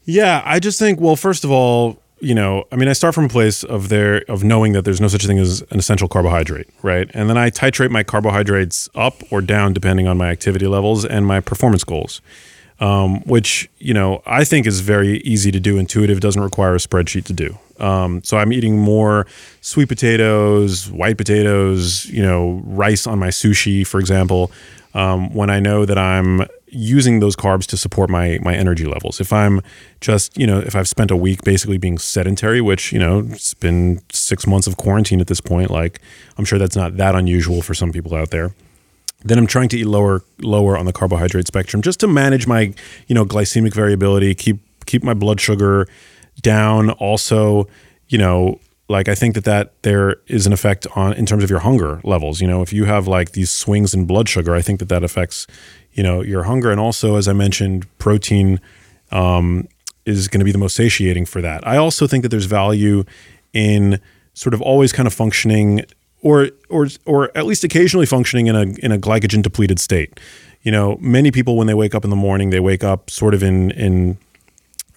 [0.04, 3.26] Yeah, I just think well, first of all, you know, I mean, I start from
[3.26, 6.70] a place of there of knowing that there's no such thing as an essential carbohydrate,
[6.84, 7.10] right?
[7.14, 11.26] And then I titrate my carbohydrates up or down depending on my activity levels and
[11.26, 12.22] my performance goals.
[12.80, 16.80] Um, which you know I think is very easy to do, intuitive, doesn't require a
[16.80, 17.56] spreadsheet to do.
[17.80, 19.28] Um, so I'm eating more
[19.62, 24.52] sweet potatoes, white potatoes, you know, rice on my sushi, for example,
[24.96, 29.20] um, when I know that I'm using those carbs to support my my energy levels.
[29.20, 29.62] If I'm
[30.00, 33.54] just, you know, if I've spent a week basically being sedentary, which, you know, it's
[33.54, 36.00] been 6 months of quarantine at this point, like
[36.38, 38.54] I'm sure that's not that unusual for some people out there.
[39.24, 42.74] Then I'm trying to eat lower lower on the carbohydrate spectrum just to manage my,
[43.08, 45.88] you know, glycemic variability, keep keep my blood sugar
[46.42, 47.68] down also,
[48.08, 48.60] you know,
[48.90, 52.02] like I think that that there is an effect on in terms of your hunger
[52.04, 52.42] levels.
[52.42, 55.04] You know, if you have like these swings in blood sugar, I think that that
[55.04, 55.48] affects,
[55.94, 56.72] you know, your hunger.
[56.72, 58.60] And also, as I mentioned, protein
[59.12, 59.68] um,
[60.06, 61.66] is going to be the most satiating for that.
[61.68, 63.04] I also think that there's value
[63.54, 64.00] in
[64.34, 65.84] sort of always kind of functioning,
[66.22, 70.20] or or or at least occasionally functioning in a in a glycogen depleted state.
[70.64, 73.34] You know, many people when they wake up in the morning, they wake up sort
[73.34, 74.18] of in in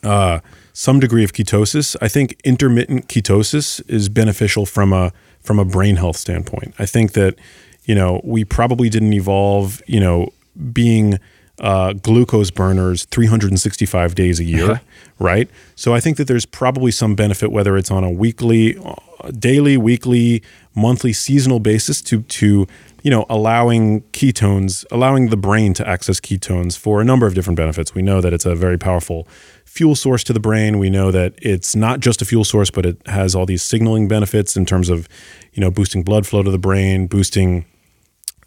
[0.03, 0.41] uh,
[0.73, 1.97] some degree of ketosis.
[2.01, 6.75] I think intermittent ketosis is beneficial from a from a brain health standpoint.
[6.79, 7.37] I think that
[7.85, 10.33] you know we probably didn't evolve you know
[10.73, 11.19] being
[11.61, 14.81] uh, glucose burners 365 days a year,
[15.19, 15.49] right?
[15.77, 19.77] So I think that there's probably some benefit whether it's on a weekly, uh, daily,
[19.77, 20.43] weekly,
[20.75, 22.67] monthly, seasonal basis to to
[23.03, 27.57] you know allowing ketones, allowing the brain to access ketones for a number of different
[27.57, 27.95] benefits.
[27.95, 29.29] We know that it's a very powerful
[29.65, 30.79] fuel source to the brain.
[30.79, 34.07] We know that it's not just a fuel source, but it has all these signaling
[34.07, 35.09] benefits in terms of,
[35.53, 37.65] you know, boosting blood flow to the brain, boosting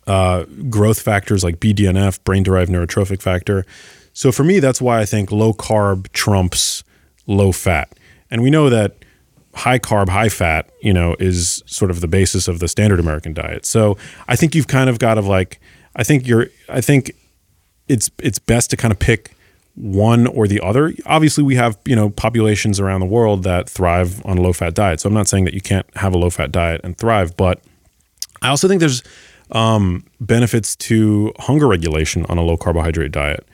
[0.08, 3.66] uh, growth factors like BDNF, brain derived neurotrophic factor.
[4.14, 6.84] So for me, that's why I think low carb trumps
[7.28, 7.94] low fat.
[8.32, 8.96] And we know that
[9.54, 13.34] high carb, high fat, you know, is sort of the basis of the standard American
[13.34, 13.66] diet.
[13.66, 13.98] So
[14.28, 15.60] I think you've kind of got to like,
[15.96, 17.12] I think you're, I think
[17.88, 19.34] it's it's best to kind of pick
[19.76, 20.94] one or the other.
[21.06, 24.74] Obviously, we have you know populations around the world that thrive on a low fat
[24.74, 25.00] diet.
[25.00, 27.62] So I'm not saying that you can't have a low fat diet and thrive, but
[28.42, 29.04] I also think there's
[29.52, 33.48] um, benefits to hunger regulation on a low carbohydrate diet,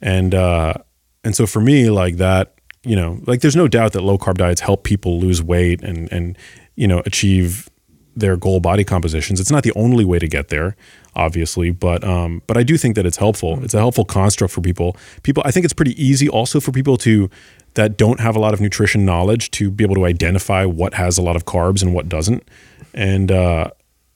[0.00, 0.74] and uh,
[1.24, 4.38] and so for me, like that, you know, like there's no doubt that low carb
[4.38, 6.38] diets help people lose weight and and
[6.74, 7.68] you know achieve
[8.16, 9.38] their goal body compositions.
[9.40, 10.74] It's not the only way to get there,
[11.14, 13.62] obviously, but um, but I do think that it's helpful.
[13.62, 14.96] It's a helpful construct for people.
[15.22, 17.30] People, I think it's pretty easy also for people to
[17.74, 21.18] that don't have a lot of nutrition knowledge to be able to identify what has
[21.18, 22.42] a lot of carbs and what doesn't,
[22.94, 23.70] and uh,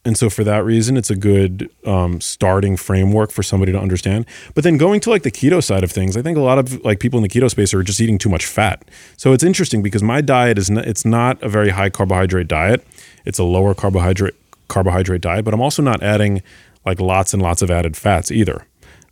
[0.04, 4.24] and so for that reason, it's a good um, starting framework for somebody to understand.
[4.54, 6.82] But then going to like the keto side of things, I think a lot of
[6.84, 8.82] like people in the keto space are just eating too much fat.
[9.18, 12.86] So it's interesting because my diet is not, it's not a very high carbohydrate diet.
[13.26, 14.34] It's a lower carbohydrate
[14.68, 16.42] carbohydrate diet, but I'm also not adding
[16.86, 18.66] like lots and lots of added fats either.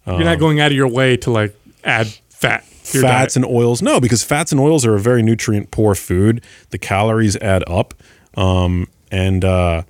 [0.07, 2.65] You're not going out of your way to like add fat.
[2.85, 3.45] to your fats diet.
[3.45, 6.43] and oils, no, because fats and oils are a very nutrient poor food.
[6.71, 7.93] The calories add up,
[8.35, 9.83] um, and uh,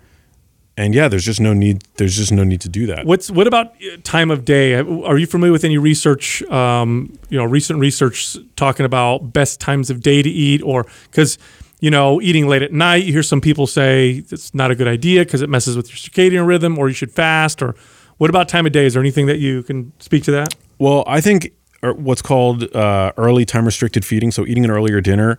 [0.78, 1.82] and yeah, there's just no need.
[1.96, 3.04] There's just no need to do that.
[3.04, 4.74] What's what about uh, time of day?
[4.74, 6.40] Are you familiar with any research?
[6.44, 11.36] Um, you know, recent research talking about best times of day to eat, or because
[11.80, 13.04] you know, eating late at night.
[13.04, 15.96] You hear some people say it's not a good idea because it messes with your
[15.96, 17.60] circadian rhythm, or you should fast.
[17.60, 17.74] Or
[18.18, 18.86] what about time of day?
[18.86, 20.54] Is there anything that you can speak to that?
[20.78, 25.00] Well, I think er, what's called uh, early time restricted feeding, so eating an earlier
[25.00, 25.38] dinner,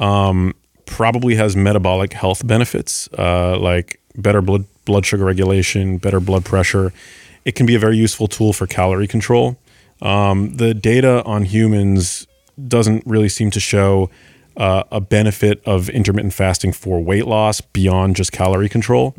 [0.00, 0.52] um,
[0.84, 6.92] probably has metabolic health benefits uh, like better blood blood sugar regulation, better blood pressure.
[7.44, 9.56] It can be a very useful tool for calorie control.
[10.02, 12.26] Um, the data on humans
[12.68, 14.10] doesn't really seem to show
[14.56, 19.14] uh, a benefit of intermittent fasting for weight loss beyond just calorie control,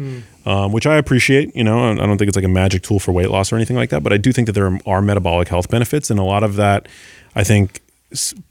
[0.46, 1.56] um, which I appreciate.
[1.56, 3.78] You know, I don't think it's like a magic tool for weight loss or anything
[3.78, 6.44] like that, but I do think that there are metabolic health benefits, and a lot
[6.44, 6.88] of that,
[7.36, 7.82] I think,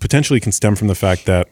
[0.01, 1.49] potentially can stem from the fact that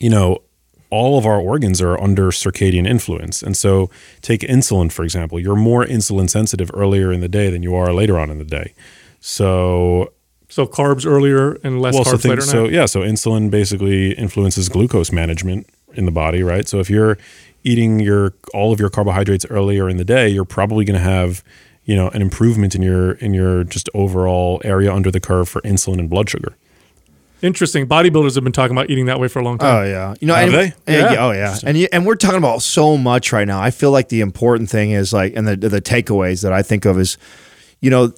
[0.00, 0.42] you know,
[0.90, 3.42] all of our organs are under circadian influence.
[3.42, 3.90] And so,
[4.22, 5.38] take insulin, for example.
[5.38, 8.44] You're more insulin sensitive earlier in the day than you are later on in the
[8.44, 8.74] day.
[9.20, 10.12] So,
[10.48, 12.42] So carbs earlier and less well, so, carbs think, later.
[12.42, 12.72] so night.
[12.72, 16.66] yeah, so insulin basically influences glucose management in the body, right?
[16.66, 17.18] So, if you're
[17.62, 21.44] eating your all of your carbohydrates earlier in the day, you're probably going to have
[21.84, 25.60] you know an improvement in your in your just overall area under the curve for
[25.62, 26.56] insulin and blood sugar.
[27.42, 27.86] Interesting.
[27.86, 29.76] Bodybuilders have been talking about eating that way for a long time.
[29.76, 30.62] Oh yeah, you know, Have and, they?
[30.64, 31.12] and- Yeah.
[31.12, 33.60] yeah, oh yeah, and you, and we're talking about so much right now.
[33.60, 36.84] I feel like the important thing is like, and the the takeaways that I think
[36.84, 37.16] of is,
[37.80, 38.12] you know,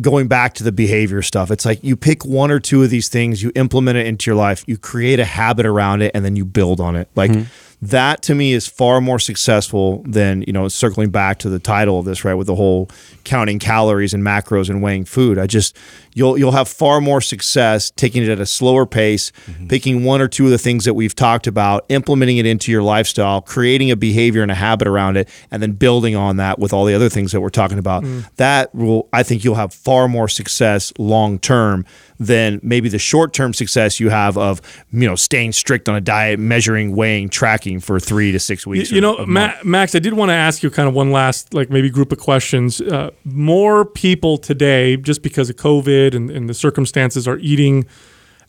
[0.00, 1.50] going back to the behavior stuff.
[1.50, 4.36] It's like you pick one or two of these things, you implement it into your
[4.36, 7.08] life, you create a habit around it, and then you build on it.
[7.14, 7.50] Like mm-hmm.
[7.90, 11.98] That to me is far more successful than you know circling back to the title
[11.98, 12.88] of this right with the whole
[13.24, 15.38] counting calories and macros and weighing food.
[15.38, 15.76] I just
[16.14, 19.66] you'll you'll have far more success taking it at a slower pace mm-hmm.
[19.68, 22.82] picking one or two of the things that we've talked about implementing it into your
[22.82, 26.72] lifestyle creating a behavior and a habit around it and then building on that with
[26.72, 28.02] all the other things that we're talking about.
[28.02, 28.28] Mm.
[28.36, 31.84] That will i think you'll have far more success long term
[32.18, 34.60] than maybe the short term success you have of
[34.90, 38.86] you know staying strict on a diet measuring weighing tracking for three to six weeks
[38.96, 41.54] you or know, Ma- Max, I did want to ask you kind of one last,
[41.54, 42.80] like maybe group of questions.
[42.80, 47.86] Uh, more people today, just because of COVID and, and the circumstances, are eating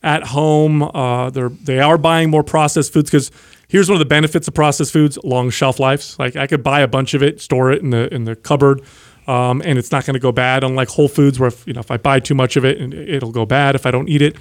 [0.02, 0.82] at home.
[0.82, 3.30] Uh, they're they are buying more processed foods because
[3.68, 6.18] here's one of the benefits of processed foods: long shelf lives.
[6.18, 8.82] Like I could buy a bunch of it, store it in the in the cupboard.
[9.28, 11.80] Um, and it's not going to go bad, unlike Whole Foods, where if, you know
[11.80, 14.36] if I buy too much of it, it'll go bad if I don't eat it.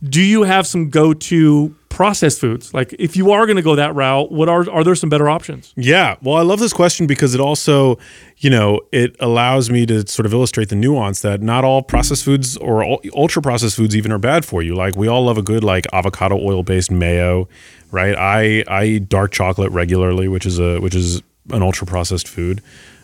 [0.00, 2.72] Do you have some go-to processed foods?
[2.72, 5.28] Like if you are going to go that route, what are are there some better
[5.28, 5.74] options?
[5.76, 6.14] Yeah.
[6.22, 7.98] Well, I love this question because it also,
[8.36, 12.24] you know, it allows me to sort of illustrate the nuance that not all processed
[12.24, 14.76] foods or ultra processed foods even are bad for you.
[14.76, 17.48] Like we all love a good like avocado oil based mayo,
[17.90, 18.14] right?
[18.16, 22.62] I I eat dark chocolate regularly, which is a which is an ultra processed food.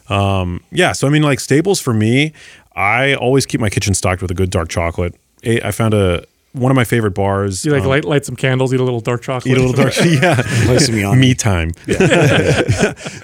[0.08, 2.32] Um, yeah, so I mean like staples for me,
[2.74, 5.14] I always keep my kitchen stocked with a good dark chocolate.
[5.44, 6.24] I I found a
[6.54, 7.64] one of my favorite bars.
[7.64, 9.52] You like um, light light some candles, eat a little dark chocolate.
[9.52, 10.40] Eat a little dark, yeah.
[10.64, 11.20] Play some Yanni.
[11.20, 11.72] Me time.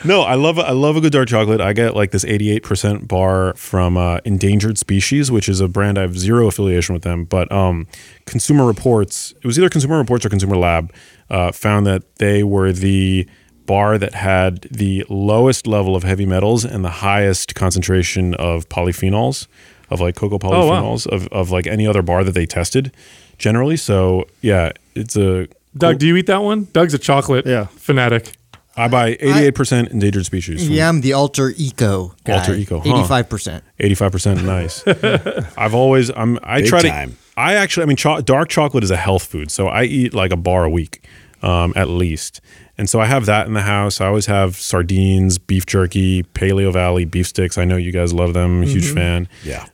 [0.05, 1.61] no, I love I love a good dark chocolate.
[1.61, 6.03] I get like this 88% bar from uh, Endangered Species, which is a brand I
[6.03, 7.87] have zero affiliation with them, but um,
[8.27, 10.93] Consumer Reports, it was either Consumer Reports or Consumer Lab,
[11.31, 13.29] uh, found that they were the
[13.71, 19.47] bar that had the lowest level of heavy metals and the highest concentration of polyphenols,
[19.91, 20.83] of like cocoa Oh, wow.
[20.83, 22.91] polyphenols, of, of like any other bar that they tested
[23.39, 23.77] generally.
[23.77, 25.47] So yeah, it's a
[25.77, 26.67] Doug, do you eat that one?
[26.73, 27.67] Doug's a chocolate Yeah.
[27.77, 28.33] fanatic.
[28.77, 30.65] I buy 88% endangered species.
[30.65, 32.39] from Yeah, I'm the alter eco guy.
[32.39, 32.89] Alter eco, huh.
[32.89, 33.63] Eighty-five percent.
[33.79, 34.83] 85% nice.
[35.59, 37.11] I've always I'm I Big try time.
[37.13, 39.51] to I actually I mean cho- dark chocolate is a health food.
[39.51, 41.03] So I eat like a bar a week
[41.43, 42.41] um, at least.
[42.79, 44.01] And so I have that in the house.
[44.01, 47.59] I always have sardines, beef jerky, Paleo Valley beef sticks.
[47.59, 48.63] I know you guys love them.
[48.63, 49.29] Huge fan.
[49.45, 49.67] Yeah.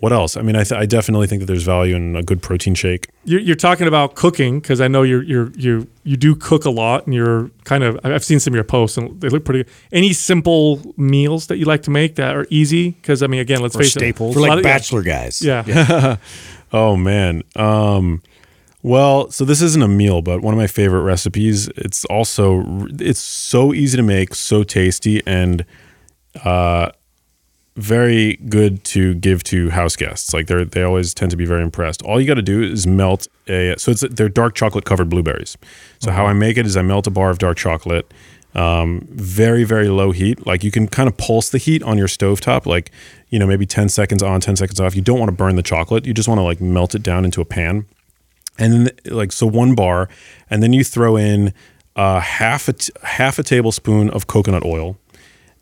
[0.00, 0.38] What else?
[0.38, 3.08] I mean, I, th- I definitely think that there's value in a good protein shake.
[3.24, 6.70] You're, you're talking about cooking because I know you're you're you you do cook a
[6.70, 9.64] lot and you're kind of I've seen some of your posts and they look pretty
[9.64, 9.72] good.
[9.92, 12.92] Any simple meals that you like to make that are easy?
[12.92, 14.30] Because I mean, again, let's Or face staples.
[14.30, 15.42] it, For a lot like of- bachelor guys.
[15.42, 16.16] Yeah, yeah.
[16.72, 17.42] Oh man.
[17.56, 18.22] Um,
[18.82, 21.68] well, so this isn't a meal, but one of my favorite recipes.
[21.76, 22.64] It's also
[22.98, 25.66] it's so easy to make, so tasty, and
[26.44, 26.90] uh,
[27.76, 30.32] very good to give to house guests.
[30.32, 32.02] Like they they always tend to be very impressed.
[32.02, 35.58] All you got to do is melt a so it's they're dark chocolate covered blueberries.
[35.98, 38.12] So how I make it is I melt a bar of dark chocolate.
[38.54, 40.46] Um, very very low heat.
[40.46, 42.90] Like you can kind of pulse the heat on your stovetop, like
[43.28, 44.96] you know maybe ten seconds on, ten seconds off.
[44.96, 46.06] You don't want to burn the chocolate.
[46.06, 47.84] You just want to like melt it down into a pan
[48.60, 50.08] and then like so one bar,
[50.48, 51.52] and then you throw in
[51.96, 54.96] uh, half a t- half a tablespoon of coconut oil,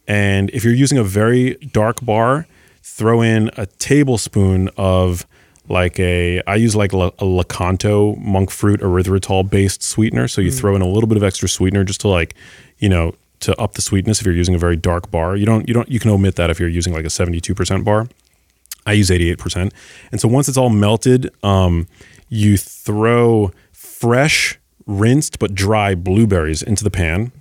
[0.07, 2.46] and if you're using a very dark bar,
[2.82, 5.26] throw in a tablespoon of
[5.68, 10.28] like a I use like a, a Lakanto monk fruit erythritol based sweetener.
[10.28, 12.34] So you throw in a little bit of extra sweetener just to like
[12.78, 15.36] you know to up the sweetness if you're using a very dark bar.
[15.36, 18.09] You don't you don't you can omit that if you're using like a 72% bar.
[18.86, 19.70] I use 88%.
[20.11, 21.86] And so once it's all melted, um,
[22.29, 27.33] you throw fresh, rinsed but dry blueberries into the pan.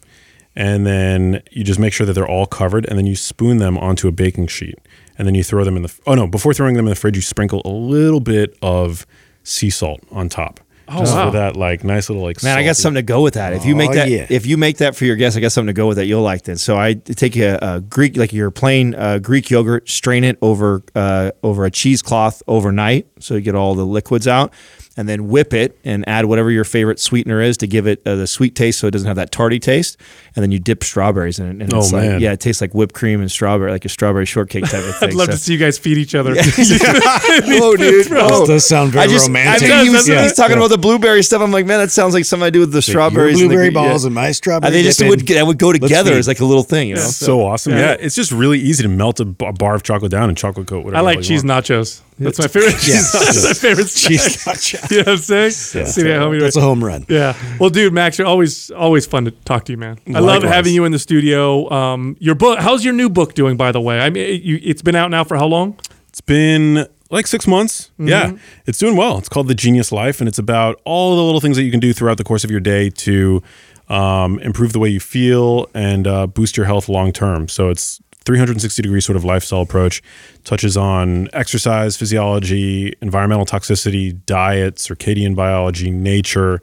[0.56, 2.86] And then you just make sure that they're all covered.
[2.88, 4.80] And then you spoon them onto a baking sheet.
[5.18, 7.16] And then you throw them in the, oh no, before throwing them in the fridge,
[7.16, 9.06] you sprinkle a little bit of
[9.44, 10.60] sea salt on top.
[10.90, 11.26] Oh, just wow.
[11.32, 12.42] for that like nice little like.
[12.44, 13.54] Man, I got something to go with that.
[13.54, 14.26] If you make Oh, that, yeah.
[14.30, 16.06] if you make that for your guests, I got something to go with that.
[16.06, 16.64] You'll like this.
[16.64, 20.84] So I take a, a Greek, like your plain uh, Greek yogurt, strain it over
[20.96, 24.54] uh, over a cheesecloth overnight, so you get all the liquids out,
[24.98, 28.16] and then whip it and add whatever your favorite sweetener is to give it uh,
[28.16, 29.96] the sweet taste, so it doesn't have that tarty taste.
[30.36, 31.64] And then you dip strawberries in it.
[31.64, 32.20] And Oh, it's like, man.
[32.22, 35.10] yeah, it tastes like whipped cream and strawberry, like a strawberry shortcake type of thing.
[35.10, 36.34] I'd love So- to see you guys feed each other.
[36.38, 38.08] oh, dude.
[38.12, 38.40] Oh.
[38.40, 39.70] This does sound very I just, romantic.
[39.70, 40.24] I think he was, Yeah.
[40.24, 41.42] he's talking about the blueberry stuff.
[41.42, 43.40] I'm like, man, that sounds like something I do with the Your strawberries.
[43.40, 43.72] and the blueberry yeah.
[43.90, 44.68] balls and my strawberry.
[44.68, 46.18] And they just would that would go together feed.
[46.18, 47.02] as like a little thing, you know.
[47.02, 47.74] So awesome.
[47.74, 47.96] Yeah.
[48.00, 50.98] it's just really easy to melt a bar of chocolate down and chocolate coat whatever.
[50.98, 52.02] I like hell cheese nachos.
[52.20, 52.80] That's my favorite.
[52.80, 53.12] cheese.
[53.14, 54.92] That's my favorite Cheese snack.
[54.92, 55.52] You know what I'm saying?
[55.52, 56.40] See that, homie?
[56.40, 57.06] That's a home run.
[57.10, 57.36] Yeah.
[57.60, 60.00] Well, dude, Max, you're always always fun to talk to you, man.
[60.14, 61.70] I love having you in the studio.
[61.72, 62.60] Um, your book.
[62.60, 64.00] How's your new book doing, by the way?
[64.00, 65.80] I mean, it, you, it's been out now for how long?
[66.10, 67.92] It's been like six months.
[68.00, 68.34] Yeah,
[68.66, 69.18] it's doing well.
[69.18, 71.80] It's called The Genius Life, and it's about all the little things that you can
[71.80, 73.42] do throughout the course of your day to
[73.90, 77.48] um, improve the way you feel and uh, boost your health long term.
[77.48, 80.04] So it's 360 degree sort of lifestyle approach.
[80.44, 86.62] Touches on exercise, physiology, environmental toxicity, diet, circadian biology, nature.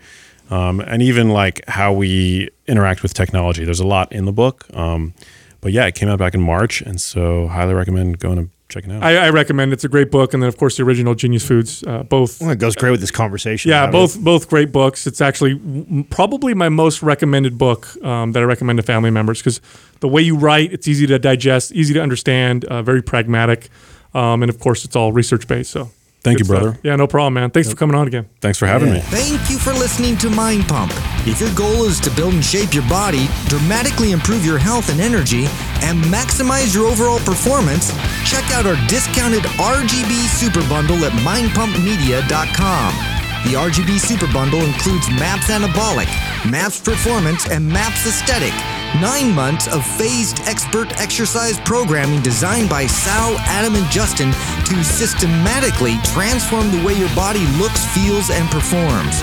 [0.51, 3.65] Um, and even like how we interact with technology.
[3.65, 4.67] There's a lot in the book.
[4.75, 5.15] Um,
[5.63, 8.91] but yeah, it came out back in March, and so highly recommend going and checking
[8.91, 9.03] it out.
[9.03, 9.73] I, I recommend.
[9.73, 11.83] It's a great book, and then of course the original Genius Foods.
[11.85, 12.41] Uh, both.
[12.41, 13.71] Well, it goes great with this conversation.
[13.71, 13.93] Yeah, Robert.
[13.93, 15.07] both both great books.
[15.07, 19.39] It's actually w- probably my most recommended book um, that I recommend to family members
[19.41, 19.61] because
[20.01, 23.69] the way you write, it's easy to digest, easy to understand, uh, very pragmatic,
[24.13, 25.71] um, and of course it's all research based.
[25.71, 25.91] So
[26.23, 26.71] Thank good you, brother.
[26.73, 26.85] stuff.
[26.85, 27.51] Yeah, no problem, man.
[27.51, 28.27] Thanks for coming on again.
[28.41, 29.01] Thanks for having me.
[29.01, 30.93] Thank you for listening to Mind Pump.
[31.27, 35.01] If your goal is to build and shape your body, dramatically improve your health and
[35.01, 35.47] energy,
[35.81, 37.89] and maximize your overall performance,
[38.29, 43.15] check out our discounted RGB Super Bundle at mindpumpmedia.com.
[43.45, 46.13] The RGB Super Bundle includes MAPS Anabolic,
[46.51, 48.53] MAPS Performance, and MAPS Aesthetic.
[49.01, 54.31] Nine months of phased expert exercise programming designed by Sal, Adam, and Justin
[54.67, 59.23] to systematically transform the way your body looks, feels, and performs.